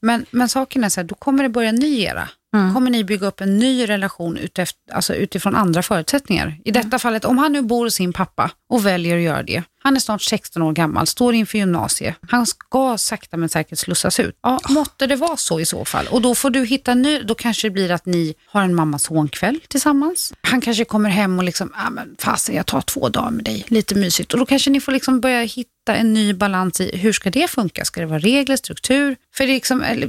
[0.00, 2.28] men, men saken är så här, då kommer det börja en ny era.
[2.54, 2.74] Mm.
[2.74, 6.56] kommer ni bygga upp en ny relation utefter, alltså utifrån andra förutsättningar.
[6.64, 6.98] I detta mm.
[6.98, 9.62] fallet, om han nu bor hos sin pappa och väljer att göra det.
[9.82, 12.16] Han är snart 16 år gammal, står inför gymnasiet.
[12.28, 14.38] Han ska sakta men säkert slussas ut.
[14.42, 16.06] Ja, måtte det vara så i så fall.
[16.06, 18.74] Och då får du hitta en ny, då kanske det blir att ni har en
[18.74, 20.32] mamma son-kväll tillsammans.
[20.42, 23.64] Han kanske kommer hem och liksom, ah, men fasen jag tar två dagar med dig,
[23.68, 24.32] lite mysigt.
[24.32, 27.50] Och då kanske ni får liksom börja hitta en ny balans i hur ska det
[27.50, 27.84] funka?
[27.84, 29.16] Ska det vara regler, struktur?
[29.34, 30.08] För det liksom, eller,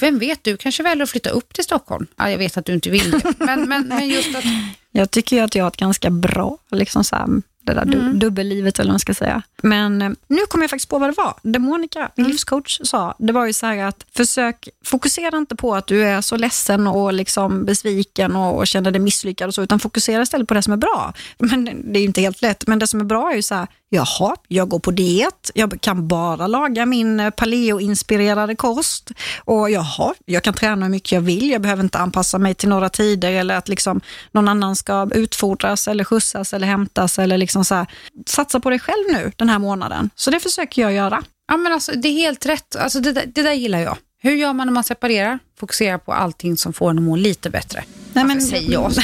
[0.00, 2.06] vem vet, du kanske väljer att flytta upp till Stockholm.
[2.16, 4.44] Ja, jag vet att du inte vill det, men, men, men just att...
[4.96, 7.26] Jag tycker att jag har ett ganska bra liksom så här,
[7.64, 8.18] det där mm.
[8.18, 9.42] dubbellivet eller vad man ska säga.
[9.62, 11.34] Men eh, nu kommer jag faktiskt på vad det var.
[11.42, 12.32] Det Monica, min mm.
[12.32, 16.20] livscoach, sa, det var ju så här att försök, fokusera inte på att du är
[16.20, 20.48] så ledsen och liksom besviken och, och känner dig misslyckad och så, utan fokusera istället
[20.48, 21.12] på det som är bra.
[21.38, 23.54] Men det är ju inte helt lätt, men det som är bra är ju så
[23.54, 29.10] här, Jaha, jag går på diet, jag kan bara laga min paleoinspirerade paleo-inspirerade kost.
[29.44, 32.68] Och jaha, jag kan träna hur mycket jag vill, jag behöver inte anpassa mig till
[32.68, 34.00] några tider eller att liksom
[34.32, 37.18] någon annan ska utfodras eller skjutsas eller hämtas.
[37.18, 37.86] Eller liksom så här.
[38.26, 40.10] Satsa på dig själv nu den här månaden.
[40.14, 41.22] Så det försöker jag göra.
[41.48, 42.76] Ja, men alltså, det är helt rätt.
[42.76, 43.96] Alltså, det, det där gillar jag.
[44.24, 45.38] Hur gör man när man separerar?
[45.58, 47.84] Fokusera på allting som får en att må lite bättre.
[48.12, 49.02] Nej, men, säger jag så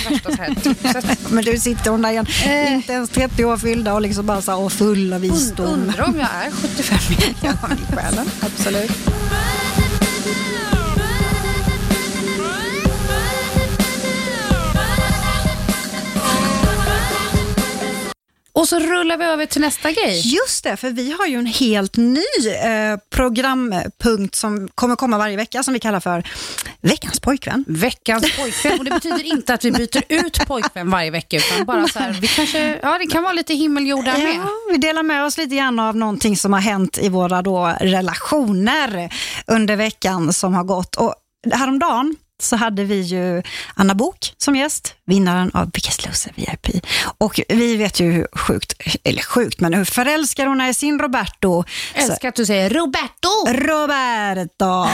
[1.35, 2.75] Men du sitter hon där igen, eh.
[2.75, 5.67] inte ens 30 år fyllda och liksom bara så här, full av visdom.
[5.67, 6.99] Undrar om jag är 75
[7.43, 8.27] ja, i själen.
[8.41, 8.91] Absolut.
[18.61, 20.35] Och så rullar vi över till nästa grej.
[20.35, 22.21] Just det, för vi har ju en helt ny
[22.65, 26.25] eh, programpunkt som kommer komma varje vecka som vi kallar för
[26.81, 27.65] Veckans pojkvän.
[27.69, 31.89] Veckans pojkvän, och det betyder inte att vi byter ut pojkvän varje vecka, utan bara
[31.89, 34.35] så här, vi kanske, ja det kan vara lite himmeljord där med.
[34.35, 37.77] Ja, vi delar med oss lite grann av någonting som har hänt i våra då
[37.81, 39.13] relationer
[39.47, 40.97] under veckan som har gått.
[40.97, 41.15] Och
[41.53, 43.43] häromdagen så hade vi ju
[43.75, 46.85] Anna Bok som gäst, vinnaren av Biggest Loser VIP.
[47.19, 48.73] Och vi vet ju hur sjukt,
[49.05, 51.65] eller sjukt, men hur förälskad hon är i sin Roberto.
[51.95, 53.47] Älskar att du säger Roberto!
[53.47, 54.89] Roberto!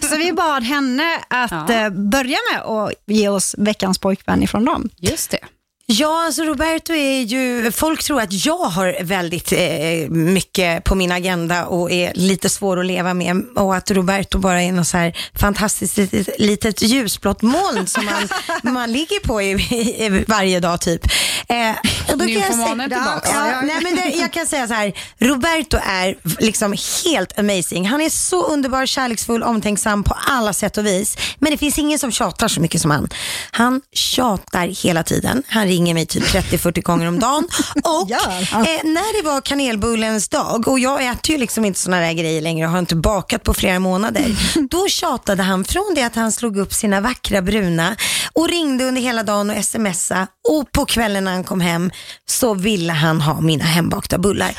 [0.08, 1.74] så vi bad henne att ja.
[1.74, 4.88] Eh, börja med att ge oss veckans pojkvän ifrån dem.
[4.96, 5.40] Just det.
[5.90, 11.12] Ja, alltså Roberto är ju, folk tror att jag har väldigt eh, mycket på min
[11.12, 14.96] agenda och är lite svår att leva med och att Roberto bara är något så
[14.96, 18.28] här fantastiskt litet, litet ljusblått moln som man,
[18.74, 21.06] man ligger på i, i, varje dag typ.
[21.48, 21.70] Eh,
[22.12, 24.92] och då kan jag, säga, ja, ja, nej, men det, jag kan säga så här,
[25.18, 27.88] Roberto är liksom helt amazing.
[27.88, 31.16] Han är så underbar, kärleksfull, omtänksam på alla sätt och vis.
[31.38, 33.08] Men det finns ingen som tjatar så mycket som han.
[33.50, 35.42] Han tjatar hela tiden.
[35.46, 37.48] Han ringer mig typ 30-40 gånger om dagen.
[37.84, 38.20] Och ja.
[38.52, 42.40] eh, när det var kanelbullens dag och jag äter ju liksom inte sådana där grejer
[42.40, 44.36] längre och har inte bakat på flera månader.
[44.70, 47.96] Då tjatade han från det att han slog upp sina vackra bruna
[48.32, 51.90] och ringde under hela dagen och smsade och på kvällen när han kom hem
[52.26, 54.54] så ville han ha mina hembakta bullar.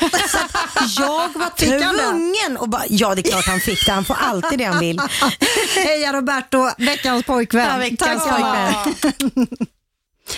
[0.88, 4.16] Så jag var tvungen och bara, ja det är klart han fick det, han får
[4.20, 5.00] alltid det han vill.
[5.74, 7.68] Heja Roberto, veckans pojkvän.
[7.70, 9.46] Ja, veckans Tack pojkvän.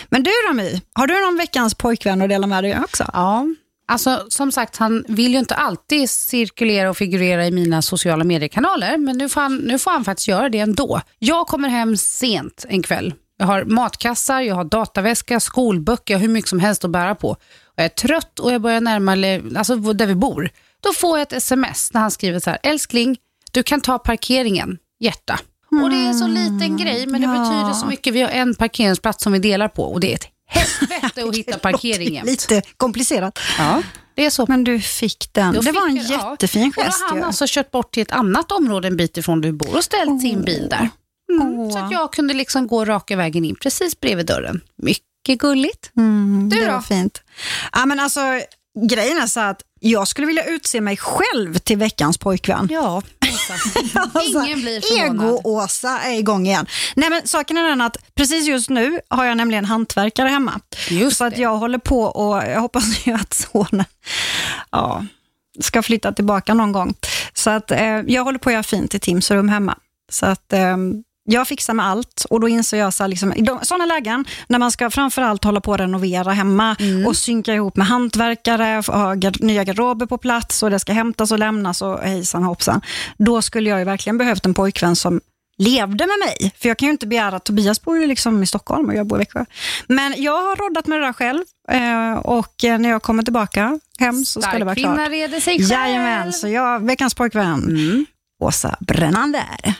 [0.08, 3.10] Men du då My, har du någon veckans pojkvän att dela med dig också?
[3.12, 3.46] Ja,
[3.88, 8.98] alltså som sagt han vill ju inte alltid cirkulera och figurera i mina sociala mediekanaler,
[8.98, 11.00] men nu får han, nu får han faktiskt göra det ändå.
[11.18, 13.14] Jag kommer hem sent en kväll.
[13.38, 17.36] Jag har matkassar, jag har dataväska, skolböcker, hur mycket som helst att bära på.
[17.76, 20.50] Jag är trött och jag börjar närma mig alltså där vi bor.
[20.80, 23.16] Då får jag ett sms när han skriver så här, älskling,
[23.52, 25.38] du kan ta parkeringen, hjärta.
[25.82, 27.32] Och det är en så liten grej, men det ja.
[27.42, 28.14] betyder så mycket.
[28.14, 31.58] Vi har en parkeringsplats som vi delar på och det är ett helvete att hitta
[31.58, 32.26] parkering jämt.
[32.26, 33.38] Lite komplicerat.
[33.58, 33.82] Ja,
[34.14, 34.44] det är så.
[34.48, 35.54] Men du fick den.
[35.54, 36.30] Jag det var en fick- ja.
[36.30, 39.16] jättefin Och då gest har han alltså kört bort till ett annat område en bit
[39.16, 40.88] ifrån du bor och ställt sin bil där.
[41.32, 41.72] Mm, Åh.
[41.72, 44.60] Så att jag kunde liksom gå raka vägen in precis bredvid dörren.
[44.82, 45.90] Mycket gulligt.
[45.96, 46.72] Mm, Du det då?
[46.72, 47.22] var fint.
[47.72, 48.20] Ja, men alltså,
[48.88, 52.68] grejen är så att jag skulle vilja utse mig själv till veckans pojkvän.
[52.70, 53.02] Ja,
[53.94, 55.26] Alltså, Ingen blir förvånad.
[55.26, 56.66] Ego-Åsa är igång igen.
[56.96, 60.60] Nej, men saken är den att precis just nu har jag nämligen hantverkare hemma.
[60.90, 63.84] Just så att jag håller på och jag hoppas ju att sonen
[64.70, 65.04] ja,
[65.60, 66.94] ska flytta tillbaka någon gång.
[67.34, 69.78] Så att eh, jag håller på att göra fint i Tims rum hemma.
[70.10, 70.76] Så att eh,
[71.24, 74.58] jag fixar med allt och då inser jag så här, liksom, i sådana lägen när
[74.58, 79.64] man ska framförallt hålla på att renovera hemma och synka ihop med hantverkare, ha nya
[79.64, 82.80] garderober på plats och det ska hämtas och lämnas och hejsan hoppsan.
[83.18, 85.20] Då skulle jag ju verkligen behövt en pojkvän som
[85.58, 86.52] levde med mig.
[86.58, 89.18] För jag kan ju inte begära Tobias bor ju liksom i Stockholm och jag bor
[89.18, 89.44] i Växjö.
[89.86, 93.80] Men jag har roddat med det där själv eh, och eh, när jag kommer tillbaka
[93.98, 95.10] hem så ska det vara Stark kvinna klart.
[95.10, 95.70] reder sig själv.
[95.70, 98.06] Jajamän, så jag, veckans pojkvän, Mm.
[98.42, 99.74] Åsa Brännander.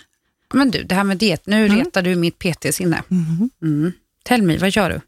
[0.53, 3.03] Men du, det här med diet, nu retar du mitt PT-sinne.
[3.63, 3.93] Mm.
[4.25, 5.01] Tell me, vad gör du?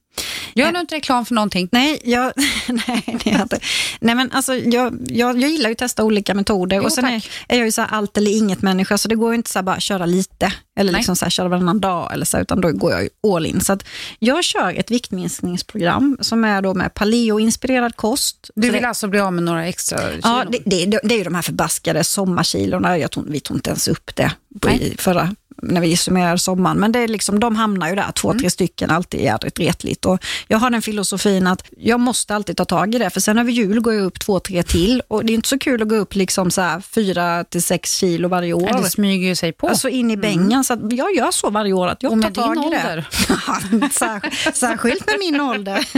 [0.54, 1.68] Gör du inte reklam för någonting?
[1.72, 2.32] Nej, jag,
[2.68, 3.58] nej, det inte.
[4.00, 6.76] nej men alltså, jag, jag, jag gillar ju att testa olika metoder.
[6.76, 9.32] Jo, och sen är, är jag ju så allt eller inget människa, så det går
[9.32, 10.98] ju inte så bara köra lite, eller Nej.
[10.98, 13.60] liksom så köra varannan dag, eller så, utan då går jag ju all in.
[13.60, 13.84] Så att
[14.18, 18.50] jag kör ett viktminskningsprogram som är då med paleo-inspirerad kost.
[18.54, 20.20] Du vill det, alltså bli av med några extra kilo?
[20.22, 22.98] Ja, det, det, det är ju de här förbaskade sommarkilorna.
[22.98, 26.76] Jag tog, vi tog inte ens upp det på, i förra, när vi summerade sommaren.
[26.80, 28.40] Men det är liksom, de hamnar ju där, två, Mm.
[28.40, 30.04] tre stycken, alltid jädrigt retligt.
[30.04, 33.38] Och jag har den filosofin att jag måste alltid ta tag i det, för sen
[33.38, 35.02] över jul går jag upp två, tre till.
[35.08, 37.96] Och det är inte så kul att gå upp liksom så här fyra till sex
[37.96, 38.68] kilo varje år.
[38.72, 39.68] Ja, det smyger ju sig på.
[39.68, 40.64] Alltså in i bängen.
[40.64, 42.66] Så att jag gör så varje år att jag Och tar tag i det.
[42.66, 43.08] ålder.
[43.90, 45.88] Sär- Särskilt med min ålder.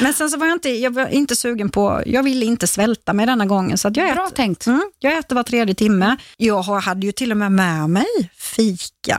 [0.02, 3.12] Men sen så var jag inte, jag var inte sugen på, jag ville inte svälta
[3.12, 3.78] mig denna gången.
[3.78, 4.66] Så jag, Bra äter, tänkt.
[4.66, 6.16] mm, jag äter var tredje timme.
[6.36, 8.06] Jag hade ju till och med med mig
[8.54, 9.18] fika.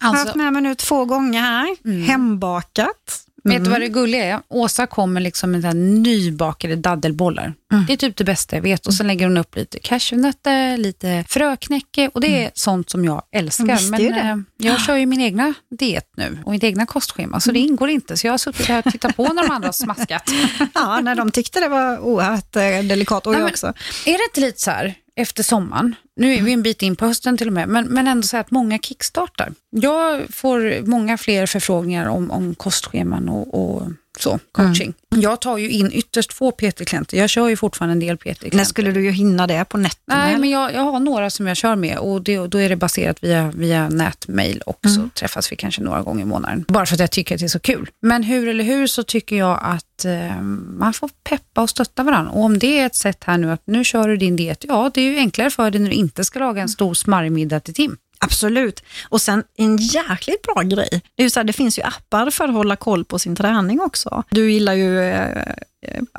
[0.00, 1.76] har Alltså, haft med mig nu två gånger här.
[2.06, 3.24] Hembakat.
[3.44, 4.40] Vet du vad det gulliga är?
[4.48, 7.54] Åsa kommer liksom med nybakade daddelbollar.
[7.72, 7.84] Mm.
[7.86, 8.86] Det är typ det bästa jag vet.
[8.86, 13.22] Och sen lägger hon upp lite cashewnötter, lite fröknäcke och det är sånt som jag
[13.32, 13.66] älskar.
[13.68, 14.08] Jag Men det.
[14.18, 17.70] eh, jag kör ju min egna diet nu och mitt egna kostschema, så det Mm.
[17.70, 18.16] ingår inte.
[18.16, 20.30] Så jag har suttit här och tittat på när de andra har smaskat.
[20.74, 23.26] Ja, när de tyckte det var oerhört eh, delikat.
[23.26, 23.66] Och Nej, jag också.
[24.06, 27.06] Är det inte lite så här, efter sommaren, nu är vi en bit in på
[27.06, 29.52] hösten till och med, men, men ändå så att många kickstartar.
[29.70, 33.82] Jag får många fler förfrågningar om, om kostscheman och, och
[34.22, 34.94] så, coaching.
[35.08, 37.16] Jag tar ju in ytterst få PT-klienter.
[37.16, 38.56] Jag kör ju fortfarande en del PT-klienter.
[38.56, 40.18] När skulle du hinna det på nätterna?
[40.18, 40.38] Nej, eller?
[40.38, 43.24] men jag, jag har några som jag kör med och det, då är det baserat
[43.24, 46.64] via, via nätmail och så träffas vi kanske några gånger i månaden.
[46.68, 47.90] Bara för att jag tycker att det är så kul.
[48.02, 50.42] Men hur eller hur så tycker jag att eh,
[50.78, 52.32] man får peppa och stötta varandra.
[52.32, 54.90] Och om det är ett sätt här nu att nu kör du din diet, ja
[54.94, 57.60] det är ju enklare för dig när du inte ska laga en stor smarrig middag
[57.60, 57.96] till Tim.
[58.18, 58.82] Absolut.
[59.08, 61.02] Och sen en jäkligt bra grej.
[61.16, 63.36] Det, är ju så här, det finns ju appar för att hålla koll på sin
[63.36, 64.22] träning också.
[64.30, 65.54] Du gillar ju eh,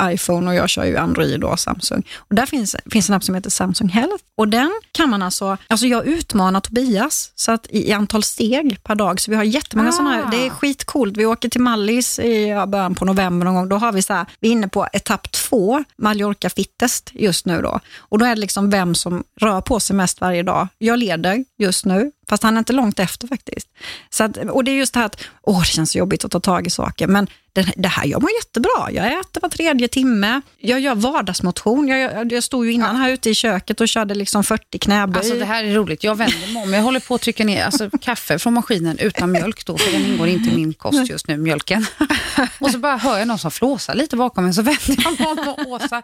[0.01, 2.03] iPhone och jag kör ju Android och Samsung.
[2.17, 4.23] Och där finns, finns en app som heter Samsung Health.
[4.35, 8.83] Och den kan man alltså, alltså jag utmanar Tobias så att i, i antal steg
[8.83, 9.19] per dag.
[9.19, 9.91] Så vi har jättemånga Ah.
[9.91, 11.17] sådana här, det är skitcoolt.
[11.17, 13.69] Vi åker till Mallis i ja, början på november någon gång.
[13.69, 17.61] Då har vi så här, vi är inne på etapp två, Mallorca Fittest just nu
[17.61, 17.79] då.
[17.97, 20.67] Och då är det liksom vem som rör på sig mest varje dag.
[20.77, 23.67] Jag leder just nu, fast han är inte långt efter faktiskt.
[24.09, 26.31] Så att, och det är just det här att, åh det känns så jobbigt att
[26.31, 28.91] ta tag i saker, men det, det här gör man jättebra.
[28.91, 31.87] Jag äter var tredje timme, jag gör vardagsmotion.
[31.87, 35.19] Jag, jag, jag stod ju innan här ute i köket och körde liksom 40 knäböj.
[35.19, 36.73] Alltså det här är roligt, jag vänder mig om.
[36.73, 40.05] Jag håller på att trycka ner alltså, kaffe från maskinen utan mjölk då, för den
[40.05, 41.85] ingår inte i min kost just nu, mjölken.
[42.59, 45.27] Och så bara hör jag någon som flåsar lite bakom mig, så vänder jag mig
[45.27, 46.01] om och Åsa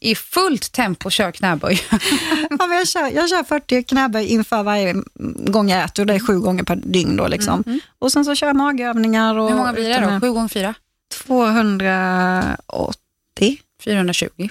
[0.00, 1.82] i fullt tempo kör knäböj.
[2.58, 4.94] Ja, jag, kör, jag kör 40 knäböj inför varje
[5.46, 7.16] gång jag äter och det är sju gånger per dygn.
[7.16, 7.80] Då, liksom.
[7.98, 9.38] Och sen så kör jag magövningar.
[9.38, 10.20] Och, Hur många blir det då?
[10.20, 10.74] 7 gånger 4?
[11.26, 13.58] 280.
[13.84, 14.48] 420.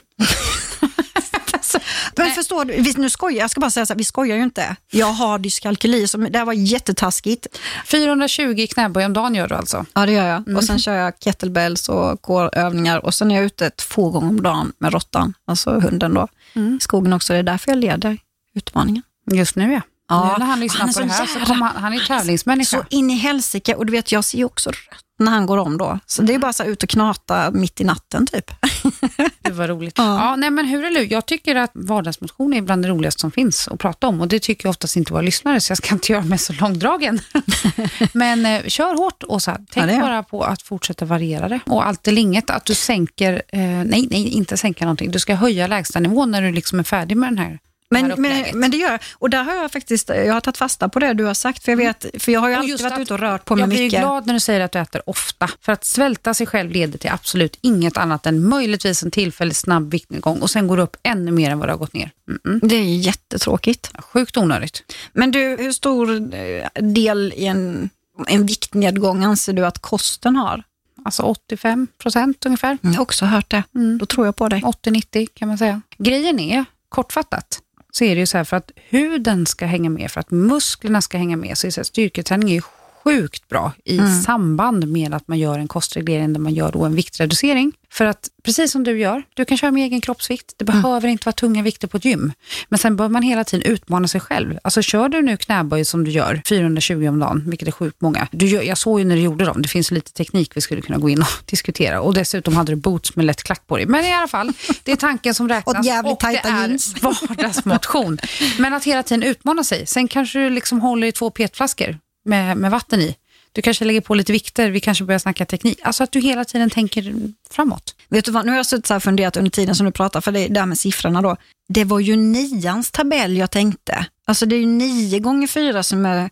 [2.17, 4.43] Men förstår du, vi, nu skojar, jag ska bara säga så här, vi skojar ju
[4.43, 4.75] inte.
[4.91, 7.47] Jag har dyskalkyli, så det här var jättetaskigt.
[7.85, 9.85] 420 knäböj om dagen gör du alltså?
[9.93, 10.57] Ja, det gör jag.
[10.57, 14.41] Och sen kör jag kettlebells och core-övningar och sen är jag ute två gånger om
[14.41, 17.33] dagen med råttan, alltså hunden då, i skogen också.
[17.33, 18.17] Det är därför jag leder
[18.55, 19.03] utmaningen.
[19.31, 19.81] Just nu ja.
[20.09, 21.93] Ja, Nu när han lyssnar han på så det här så jävla- kommer han, han
[21.93, 22.77] är tävlingsmänniska.
[22.77, 25.57] Så in i helsike, och du vet jag ser ju också rött när han går
[25.57, 25.99] om då.
[26.05, 28.51] Så det är bara så ut och knata mitt i natten typ.
[29.41, 29.93] Det var roligt.
[29.97, 30.03] Ja.
[30.29, 30.35] Ja.
[30.35, 31.03] nej, men hur är det?
[31.03, 34.39] Jag tycker att vardagsmotion är bland det roligaste som finns att prata om och det
[34.39, 37.19] tycker jag oftast inte våra lyssnare så jag ska inte göra mig så långdragen.
[38.13, 39.57] men eh, kör hårt Åsa.
[39.71, 41.59] Tänk Ja, bara på att fortsätta variera det.
[41.65, 45.11] Och allt eller inget, att du sänker, eh, nej, nej, inte sänka någonting.
[45.11, 47.59] Du ska höja lägstanivån när du liksom är färdig med den här
[47.91, 48.99] Men, men, men det gör.
[49.13, 51.63] Och där har jag faktiskt jag har tagit fasta på det du har sagt.
[51.63, 53.55] För jag, vet, för jag har ju Och alltid varit att ute och rört på
[53.55, 53.99] mig jag blir mycket.
[53.99, 55.49] glad när du säger att du äter ofta.
[55.61, 59.91] För att svälta sig själv leder till absolut inget annat än möjligtvis en tillfällig snabb
[59.91, 62.11] viktnedgång och sen går du upp ännu mer än vad du har gått ner.
[62.29, 62.59] Mm-mm.
[62.67, 63.91] Det är jättetråkigt.
[63.99, 64.83] Sjukt onödigt.
[65.13, 67.89] Men du, hur stor eh, del i en,
[68.27, 70.63] en viktnedgång anser du att kosten har?
[71.05, 72.77] Alltså 85 procent ungefär.
[72.81, 73.63] Jag har också hört det.
[73.99, 74.61] Då tror jag på dig.
[74.61, 75.81] 80-90 kan man säga.
[75.97, 77.59] Grejen är, kortfattat,
[77.99, 81.01] så är det ju så här för att huden ska hänga med, för att musklerna
[81.01, 82.61] ska hänga med, så är det så här, styrketräning är ju
[83.03, 86.95] sjukt bra i samband med att man gör en kostreglering där man gör då en
[86.95, 87.73] viktreducering.
[87.91, 90.53] För att precis som du gör, du kan köra med egen kroppsvikt.
[90.57, 92.33] Det behöver inte vara tunga vikter på ett gym.
[92.69, 94.59] Men sen bör man hela tiden utmana sig själv.
[94.63, 98.27] Alltså kör du nu knäböj som du gör, 420 om dagen, vilket är sjukt många.
[98.31, 100.97] Du jag såg ju när du gjorde dem, det finns lite teknik vi skulle kunna
[100.97, 102.01] gå in och diskutera.
[102.01, 103.85] Och dessutom hade du boots med lätt klack på dig.
[103.85, 104.51] Men i alla fall,
[104.83, 105.77] det är tanken som räknas.
[105.79, 106.95] Och jävligt det tajta är jeans.
[107.01, 108.17] vardagsmotion.
[108.59, 109.85] Men att hela tiden utmana sig.
[109.85, 111.97] Sen kanske du liksom håller i två petflaskor
[112.29, 113.15] med, med vatten i.
[113.51, 115.79] Du kanske lägger på lite vikter, vi kanske börjar snacka teknik.
[115.83, 117.13] Alltså att du hela tiden tänker
[117.49, 117.95] framåt.
[118.09, 120.31] Vet du vad, nu har jag suttit och funderat under tiden som du pratar, för
[120.31, 121.37] det där med siffrorna då.
[121.69, 124.05] Det var ju nians tabell jag tänkte.
[124.25, 126.29] Alltså det är ju nio gånger fyra som är,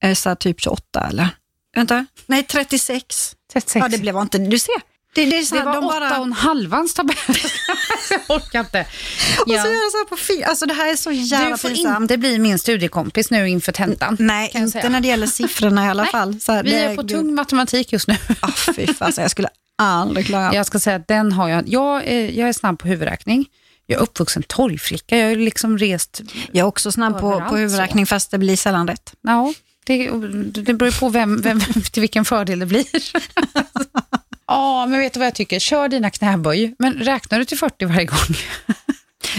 [0.00, 1.28] är så här typ 28 eller?
[1.74, 3.36] Vänta, nej 36.
[3.52, 3.82] 36.
[3.84, 4.97] Ja det blev inte, du ser.
[5.24, 7.16] Det, det är så det här, var de åtta bara, och en halvans tabell.
[8.10, 8.80] jag orkar inte.
[9.40, 9.62] Och Ja.
[9.62, 11.68] så gör det så här på fyra, alltså det här är så jävla Du får
[11.68, 12.00] pinsamt.
[12.00, 14.16] inte bli min studiekompis nu inför tentan.
[14.20, 14.88] Nej, kan jag inte säga.
[14.90, 16.40] när det gäller siffrorna i alla fall.
[16.40, 18.16] Så här, Vi det är på tung matematik just nu.
[18.40, 21.68] Ah, fy fasen, jag skulle aldrig klara Jag ska säga att den har jag.
[21.68, 23.46] Jag är, jag är snabb på huvudräkning.
[23.86, 25.16] Jag är uppvuxen torgflicka.
[25.18, 26.20] Jag har liksom rest...
[26.52, 29.12] Jag är också snabb på, på huvudräkning fast det blir sällan rätt.
[29.22, 29.54] Ja,
[29.86, 30.10] det,
[30.62, 31.60] det beror på vem, vem,
[31.92, 32.86] till vilken fördel det blir.
[34.48, 35.58] Ja, men vet du vad jag tycker?
[35.58, 38.18] Kör dina knäböj, men räknar du till 40 varje gång?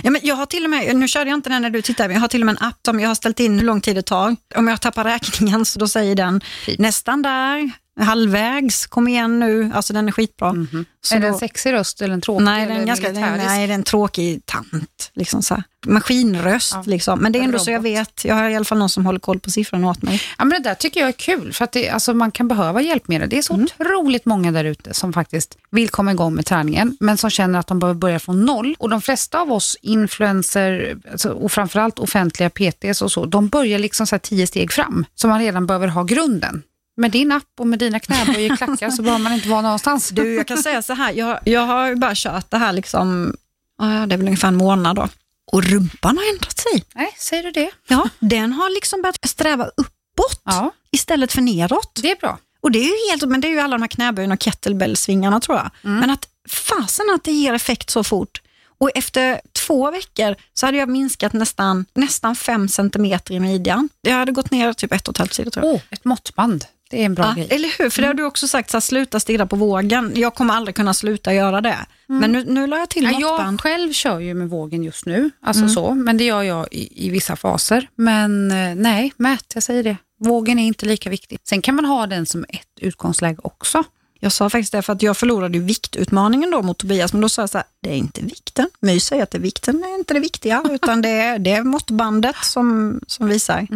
[0.04, 2.08] Ja, men jag har till och med, nu körde jag inte den när du tittade,
[2.10, 3.82] men jag har till och med en app som jag har ställt in hur lång
[3.82, 4.36] tid det tar.
[4.56, 6.42] Om jag tappar räkningen så då säger den
[6.78, 7.72] nästan där,
[8.06, 9.72] halvvägs, kom igen nu.
[9.74, 10.54] Alltså den är skitbra.
[11.02, 12.46] Så är det en sexig röst eller en tråkig?
[12.46, 13.46] Nej, den är, ganska, militärisk?
[13.46, 15.12] nej, det är en tråkig tant.
[15.14, 15.64] Liksom så här.
[15.86, 16.74] Maskinröst.
[16.74, 16.84] Ja.
[16.86, 17.20] Liksom.
[17.20, 17.66] Men det är ändå Robot.
[17.66, 18.26] så jag vet.
[18.26, 20.22] Jag har i alla fall någon som håller koll på siffrorna åt mig.
[20.38, 22.82] Ja, men det där tycker jag är kul, för att det, alltså, man kan behöva
[22.82, 23.30] hjälpmedel.
[23.30, 27.18] Det är så otroligt många där ute som faktiskt vill komma igång med träningen, men
[27.18, 28.76] som känner att de behöver börja från noll.
[28.80, 33.80] Och de flesta av oss influencer, alltså, och framförallt offentliga PTs och så, de börjar
[33.80, 36.64] liksom så tio steg fram, så man redan behöver ha grunden.
[37.00, 40.10] Med din app och med dina knäböj i klackar så behöver man inte vara någonstans.
[40.10, 41.14] Du, jag kan säga så här.
[41.14, 43.36] Jag, jag har ju bara kört det här liksom,
[43.80, 45.08] det är väl ungefär en månad då.
[45.52, 46.84] Och rumpan har ändrat sig.
[46.96, 47.70] Nej, säger du det?
[47.88, 52.00] Ja, den har liksom börjat sträva uppåt Ja, istället för neråt.
[52.02, 52.38] det är bra.
[52.62, 55.40] Och det är ju helt, men det är ju alla de här knäböjen och kettlebellsvingarna
[55.40, 55.70] tror jag.
[55.84, 56.00] Mm.
[56.00, 58.42] Men att fasen att det ger effekt så fort.
[58.80, 63.90] Och efter två veckor så hade jag minskat nästan, nästan fem centimeter i midjan.
[64.02, 65.76] Jag hade gått ner typ ett och ett halvt kilo tror jag.
[65.76, 66.66] Oh, ett måttband.
[66.90, 67.48] Det är en bra Ja, grej.
[67.52, 67.90] eller hur?
[67.90, 70.12] För det har du också sagt, så här, sluta stirra på vågen.
[70.16, 71.78] Jag kommer aldrig kunna sluta göra det.
[72.08, 73.22] Men nu, nu la jag till Mm.
[73.22, 76.68] Ja, jag själv kör ju med vågen just nu, alltså så, men det gör jag
[76.72, 77.90] i, i vissa faser.
[77.96, 79.98] Men eh, nej, mät, jag säger det.
[80.20, 81.40] Vågen är inte lika viktig.
[81.44, 83.84] Sen kan man ha den som ett utgångsläge också.
[84.20, 87.30] Jag sa faktiskt det för att jag förlorade ju viktutmaningen då mot Tobias, men då
[87.30, 88.70] sa jag så här, det är inte vikten.
[88.80, 91.64] My säger att det är vikten, är inte det viktiga, utan det är, det är
[91.64, 93.68] måttbandet som, som visar.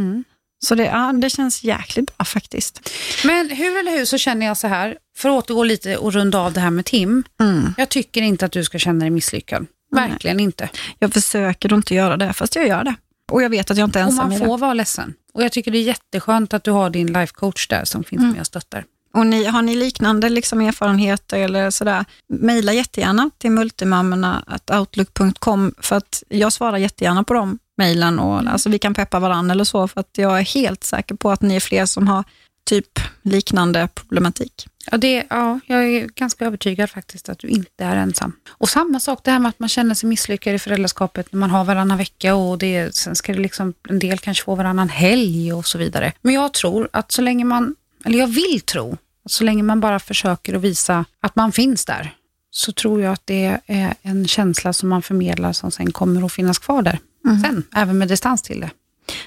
[0.64, 2.90] Så det, ja, det känns jäkligt bra faktiskt.
[3.24, 6.40] Men hur eller hur så känner jag så här, för att återgå lite och runda
[6.40, 7.24] av det här med Tim.
[7.40, 7.74] Mm.
[7.78, 9.66] Jag tycker inte att du ska känna dig misslyckad.
[9.92, 10.70] Verkligen inte.
[11.00, 12.96] Jag försöker inte göra det, fast jag gör det.
[13.32, 14.46] Och jag vet att jag inte är Och ensam man i det.
[14.46, 15.14] får vara ledsen.
[15.34, 18.40] Och jag tycker det är jätteskönt att du har din lifecoach där som finns med
[18.40, 18.86] och stöttar.
[19.14, 26.24] Och ni, har ni liknande liksom erfarenheter eller sådär, mejla jättegärna till multimammorna.outlook.com för att
[26.30, 30.00] jag svarar jättegärna på de mejlen och alltså vi kan peppa varandra eller så för
[30.00, 32.24] att jag är helt säker på att ni är fler som har
[32.66, 34.68] typ liknande problematik.
[34.92, 38.34] Ja, det, ja, jag är ganska övertygad faktiskt att du inte är ensam.
[38.50, 41.50] Och samma sak det här med att man känner sig misslyckad i föräldraskapet när man
[41.50, 45.54] har varannan vecka och det, sen ska det liksom, en del kanske få varannan helg
[45.54, 46.14] och så vidare.
[46.22, 49.80] Men jag tror att så länge man, eller jag vill tro, att så länge man
[49.80, 52.16] bara försöker att visa att man finns där,
[52.52, 56.34] så tror jag att det är en känsla som man förmedlar som sen kommer att
[56.34, 57.00] finnas kvar där.
[57.24, 58.70] Sen, även med distans till det.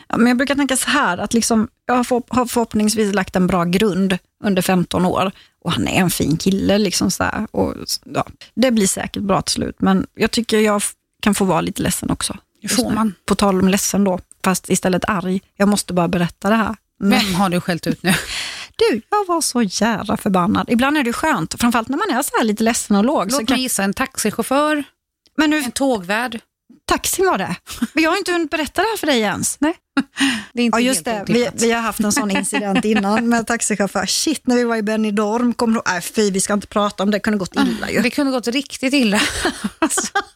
[0.09, 3.37] Ja, men jag brukar tänka så här, att liksom, jag har, för, har förhoppningsvis lagt
[3.37, 5.33] en bra grund under 15 år
[5.65, 6.79] och han är en fin kille.
[6.79, 7.75] Liksom så här, och,
[8.05, 10.83] ja, det blir säkert bra till slut, men jag tycker jag
[11.23, 12.37] kan få vara lite ledsen också.
[12.63, 13.15] Det får man.
[13.25, 15.41] På tal om ledsen då, fast istället arg.
[15.57, 16.77] Jag måste bara berätta det här.
[16.99, 18.15] Vem har du skällt ut nu?
[18.79, 20.71] Du, jag var så jävla förbannad.
[20.71, 23.33] Ibland är det skönt, framförallt när man är så här lite ledsen och låg.
[23.33, 24.85] Så Låt kan, mig gissa, en taxichaufför,
[25.37, 26.41] men nu, en tågvärd.
[26.87, 27.57] Taxin var det.
[27.93, 29.61] Men jag har inte hunnit berätta det här för dig ens.
[29.61, 29.75] Nej.
[30.53, 31.25] Det är inte Ja, just det.
[31.27, 34.07] Vi, vi har haft en sån incident innan med taxichaufför.
[34.07, 35.83] Shit, när vi var i Benidorm, kommer du?
[35.87, 37.17] Nej, fy, vi ska inte prata om det.
[37.17, 38.03] Det kunde gått illa ju.
[38.03, 39.21] Det kunde gått riktigt illa.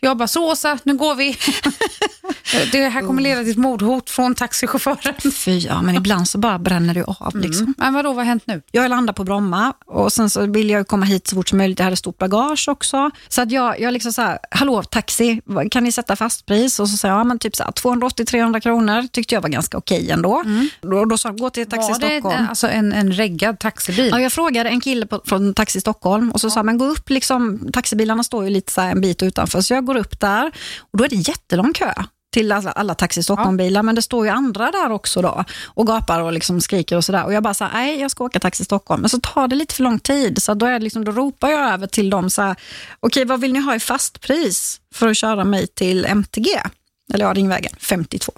[0.00, 1.36] Jag bara, så Åsa, nu går vi.
[2.72, 5.14] Det här kommer leda till ett mordhot från taxichauffören.
[5.32, 7.36] Fy, ja, men ibland så bara bränner det av.
[7.36, 7.74] Liksom.
[7.78, 8.62] Men vadå, vad har hänt nu?
[8.70, 11.78] Jag landade på Bromma och sen så ville jag komma hit så fort som möjligt.
[11.78, 13.10] Jag hade stort bagage också.
[13.28, 16.80] Så att jag, jag liksom så här, hallå taxi, kan ni sätta fast pris?
[16.80, 19.78] Och så sa jag, ja, men typ så här, 280-300 kronor tyckte jag var ganska
[19.78, 20.44] okej ändå.
[20.80, 22.36] Då, då sa jag, gå till Taxi Var det Stockholm.
[22.38, 24.08] en, alltså en, en reggad taxibil?
[24.12, 26.84] Ja, jag frågade en kille på, från Taxi Stockholm och så sa han, men gå
[26.84, 30.20] upp, liksom, taxibilarna står ju lite så här en bit utanför, så jag går upp
[30.20, 31.92] där och då är det jättelång kö
[32.32, 36.20] till alla, alla Taxi Stockholm-bilar, men det står ju andra där också då och gapar
[36.20, 37.24] och liksom skriker och sådär.
[37.24, 39.56] Och jag bara så här, nej jag ska åka Taxi Stockholm, men så tar det
[39.56, 42.42] lite för lång tid, så då, är liksom, då ropar jag över till dem så
[42.42, 42.56] här,
[43.00, 46.48] okej vad vill ni ha i fastpris för att köra mig till MTG?
[47.12, 48.32] Eller ja, Ringvägen, 52.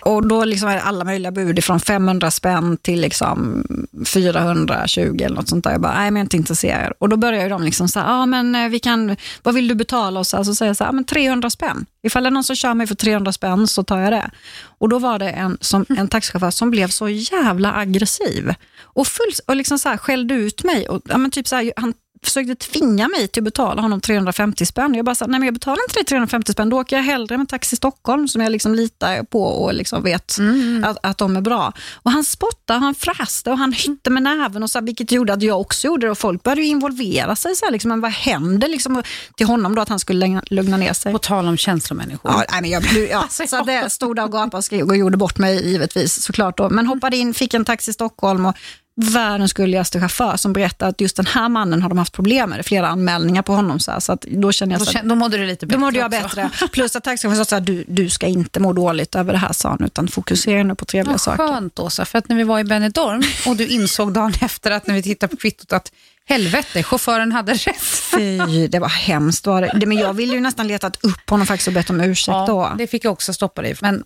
[0.00, 3.64] Och då liksom är det alla möjliga bud från 500 spänn till liksom
[4.06, 5.70] 420 eller något sånt där.
[5.70, 6.92] Jag bara, nej men jag är inte intresserad.
[6.98, 9.68] Och då börjar ju de liksom så här, ja men eh, vi kan, vad vill
[9.68, 10.20] du betala?
[10.20, 11.86] Och så, här, så säger jag så här, men 300 spänn.
[12.02, 14.30] Ifall det är någon som kör mig för 300 spänn så tar jag det.
[14.78, 18.54] Och då var det en, som, en taxichaufför som blev så jävla aggressiv.
[18.82, 20.88] Och, full, och liksom så här, skällde ut mig.
[20.88, 21.94] Och, ja, men typ så här, han
[22.24, 24.94] försökte tvinga mig till att betala honom 350 spänn.
[24.94, 27.38] Jag bara sa, nej men jag betalar inte dig 350 spänn, då åker jag hellre
[27.38, 30.36] med Taxi Stockholm som jag liksom litar på och liksom vet
[30.84, 31.72] att, att de är bra.
[31.94, 35.32] Och han spottade, han fräste och han hytte med näven, och så här, vilket gjorde
[35.32, 36.10] att jag också gjorde det.
[36.10, 37.54] Och folk började involvera sig.
[37.56, 39.02] Så här, liksom, men vad händer liksom,
[39.36, 41.12] till honom då att han skulle lugna- ner sig?
[41.12, 42.30] På tal om känslomänniskor.
[42.30, 44.96] Ja, nej, men jag, ja, Alltså, så det stod där och gapade och skrek och
[44.96, 46.58] gjorde bort mig givetvis såklart.
[46.58, 46.70] Då.
[46.70, 48.56] Men hoppade in, fick en taxi Stockholm och
[48.96, 52.58] världens gulligaste chaufför som berättade att just den här mannen har de haft problem med.
[52.58, 53.80] Det flera anmälningar på honom.
[53.80, 55.66] Så, här, så att då känner jag Då, så här, kän- då mådde du lite
[55.66, 56.36] bättre då mådde jag också.
[56.36, 56.68] bättre.
[56.72, 59.68] Plus att taxichauffören sa här, du, du ska inte må dåligt över det här, sa
[59.68, 61.48] han, utan fokusera nu på trevliga Vad saker.
[61.48, 64.86] skönt Åsa, för att när vi var i Benidorm och du insåg dagen efter att
[64.86, 65.92] när vi tittade på kvittot att
[66.26, 67.82] helvete, chauffören hade rätt.
[67.82, 69.46] Fy, det var hemskt.
[69.46, 69.86] Var det.
[69.86, 72.72] Men jag ville ju nästan letat upp honom faktiskt och bett om ursäkt då.
[72.78, 74.02] det fick jag också stoppa dig Men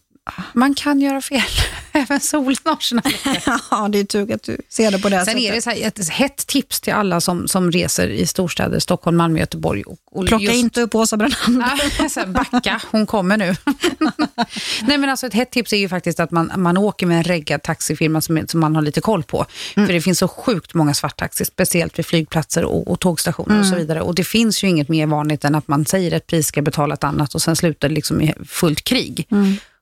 [0.53, 1.43] man kan göra fel.
[1.93, 3.03] Även sina
[3.71, 5.41] ja, det är tur att du ser det på det Sen sättet.
[5.43, 9.17] är det så här, ett hett tips till alla som, som reser i storstäder, Stockholm,
[9.17, 9.83] Malmö, Göteborg.
[9.83, 11.17] Och, och Plocka just- inte upp Åsa
[12.21, 13.57] här, backa, hon kommer nu.
[14.83, 17.25] Nej, men alltså ett hett tips är ju faktiskt att man, man åker med en
[17.25, 19.47] reggad taxifirma som, som man har lite koll på.
[19.75, 23.75] För det finns så sjukt många svarttaxi, speciellt vid flygplatser och, och tågstationer och så
[23.75, 24.01] vidare.
[24.01, 26.95] Och det finns ju inget mer vanligt än att man säger ett pris, ska betala
[26.95, 29.27] ett annat och sen slutar det liksom i fullt krig.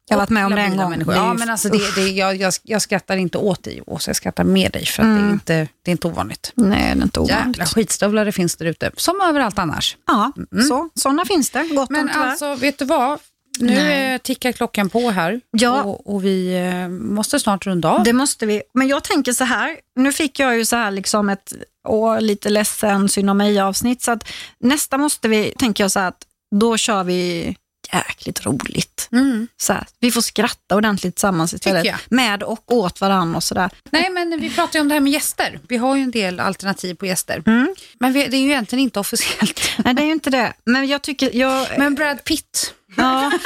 [0.09, 0.91] Jag har varit med om det en gång.
[0.91, 1.15] människor.
[1.15, 4.45] Ja, men alltså det, det, jag, jag, jag skrattar inte åt dig, Åsa, jag skrattar
[4.45, 6.53] med dig, för att det, är inte, det är inte ovanligt.
[6.55, 7.47] Nej, det är inte ovanligt.
[7.47, 9.97] Jävla skitstövlar det finns där ute, som överallt annars.
[10.07, 10.33] Ja,
[10.69, 11.69] så, sådana finns det.
[11.75, 12.27] Gott Men om tyvärr.
[12.27, 13.19] alltså, vet du vad?
[13.59, 14.15] Nu Nej.
[14.15, 15.83] eh, tickar klockan på här Ja.
[15.83, 18.03] och, och vi eh, måste snart runda av.
[18.05, 18.63] Det måste vi.
[18.75, 21.53] Men jag tänker så här, nu fick jag ju så här liksom ett
[21.89, 24.29] åh, lite ledsen synd om mig avsnitt så att
[24.59, 26.23] nästa måste vi, tänker jag så här att
[26.55, 27.57] då kör vi
[27.93, 29.09] jäkligt roligt.
[29.13, 29.49] Mm.
[29.57, 31.95] Så här, vi får skratta ordentligt tillsammans istället.
[32.11, 33.71] Med och åt varandra och sådär.
[33.91, 35.61] Nej, men vi pratar ju om det här med gäster.
[35.69, 37.43] Vi har ju en del alternativ på gäster.
[37.47, 37.75] Mm.
[38.01, 39.61] Men vi, det är ju egentligen inte officiellt.
[39.85, 40.53] Nej, det är ju inte det.
[40.65, 41.67] Men jag tycker, jag...
[41.79, 43.33] Men Brad Pitt, ja,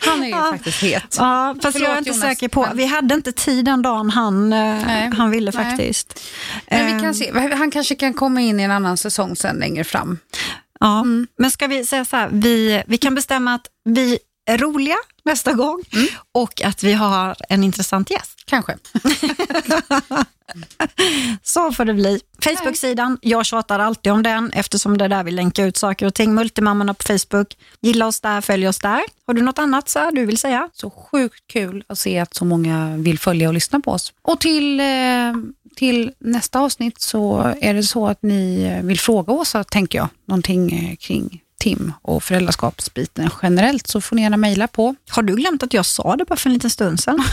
[0.00, 0.50] han är ju Ja.
[0.52, 1.16] faktiskt het.
[1.18, 2.62] ja, fast Förlåt, jag är inte Jonas, säker på.
[2.62, 5.10] men- Vi hade inte tid den dagen han, eh, Nej.
[5.16, 5.64] han ville Nej.
[5.64, 6.20] faktiskt.
[6.70, 7.32] Men vi Eh, kan se.
[7.54, 10.18] Han kanske kan komma in i en annan säsong sen längre fram.
[10.82, 11.26] Ja, Mm.
[11.38, 14.18] men ska vi säga så här, vi, vi kan bestämma att vi
[14.50, 16.06] är roliga nästa gång Mm.
[16.32, 18.41] och att vi har en intressant gäst.
[18.52, 18.76] Kanske.
[21.42, 22.20] Så får det bli.
[22.44, 26.14] Facebook-sidan, jag tjatar alltid om den eftersom det är där vi länkar ut saker och
[26.14, 26.34] ting.
[26.34, 27.56] Multimammorna på Facebook.
[27.80, 29.02] Gilla oss där, följ oss där.
[29.26, 30.68] Har du något annat så du vill säga?
[30.72, 34.12] Så sjukt kul att se att så många vill följa och lyssna på oss.
[34.22, 34.86] Och till, eh,
[35.76, 40.72] till nästa avsnitt så är det så att ni vill fråga oss, tänker jag, någonting
[40.72, 44.94] eh, kring Tim och föräldraskapsbiten generellt så får ni gärna mejla på.
[45.10, 47.16] Har du glömt att jag sa det bara för en liten stund sedan?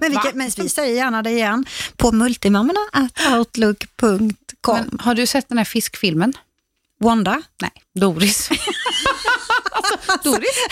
[0.00, 1.66] men, vi, men vi säger gärna det igen
[1.96, 4.98] på multimammorna.outlook.com.
[5.00, 6.32] Har du sett den här fiskfilmen?
[7.00, 7.42] Wanda?
[7.62, 8.50] Nej, Doris.
[10.24, 10.66] Doris?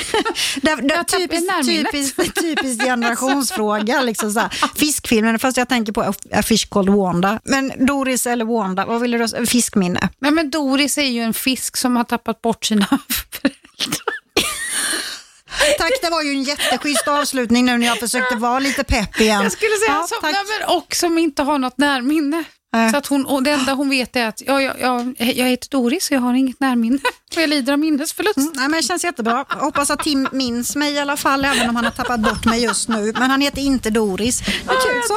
[0.62, 4.02] det, det, typiskt, typiskt, typiskt generationsfråga.
[4.02, 4.48] Liksom så här.
[4.74, 7.40] Fiskfilmen, det första jag tänker på A Fish Called Wanda.
[7.44, 9.46] Men Doris eller Wanda, vad vill du då?
[9.46, 10.08] Fiskminne?
[10.18, 12.86] Nej, men Doris är ju en fisk som har tappat bort sina
[13.30, 14.14] föräldrar.
[15.78, 19.42] Tack, det var ju en jätteschysst avslutning nu när jag försökte vara lite pepp igen.
[19.42, 22.44] Jag skulle säga ja, men, och som inte har något närminne.
[22.74, 22.90] Nej.
[22.90, 25.68] Så att hon, och det enda hon vet är att ja, ja, ja, jag heter
[25.70, 26.98] Doris och jag har inget närminne.
[27.34, 28.36] Och jag lider av minnesförlust.
[28.36, 29.44] Mm, nej, men det känns jättebra.
[29.48, 32.44] Jag hoppas att Tim minns mig i alla fall, även om han har tappat bort
[32.44, 33.12] mig just nu.
[33.18, 34.42] Men han heter inte Doris.
[34.46, 35.16] Men kul, så.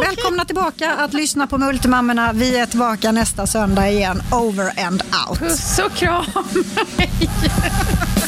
[0.00, 2.32] Välkomna tillbaka att lyssna på Multimammorna.
[2.32, 4.22] Vi är tillbaka nästa söndag igen.
[4.32, 5.38] Over and out.
[5.38, 6.24] Puss och kram.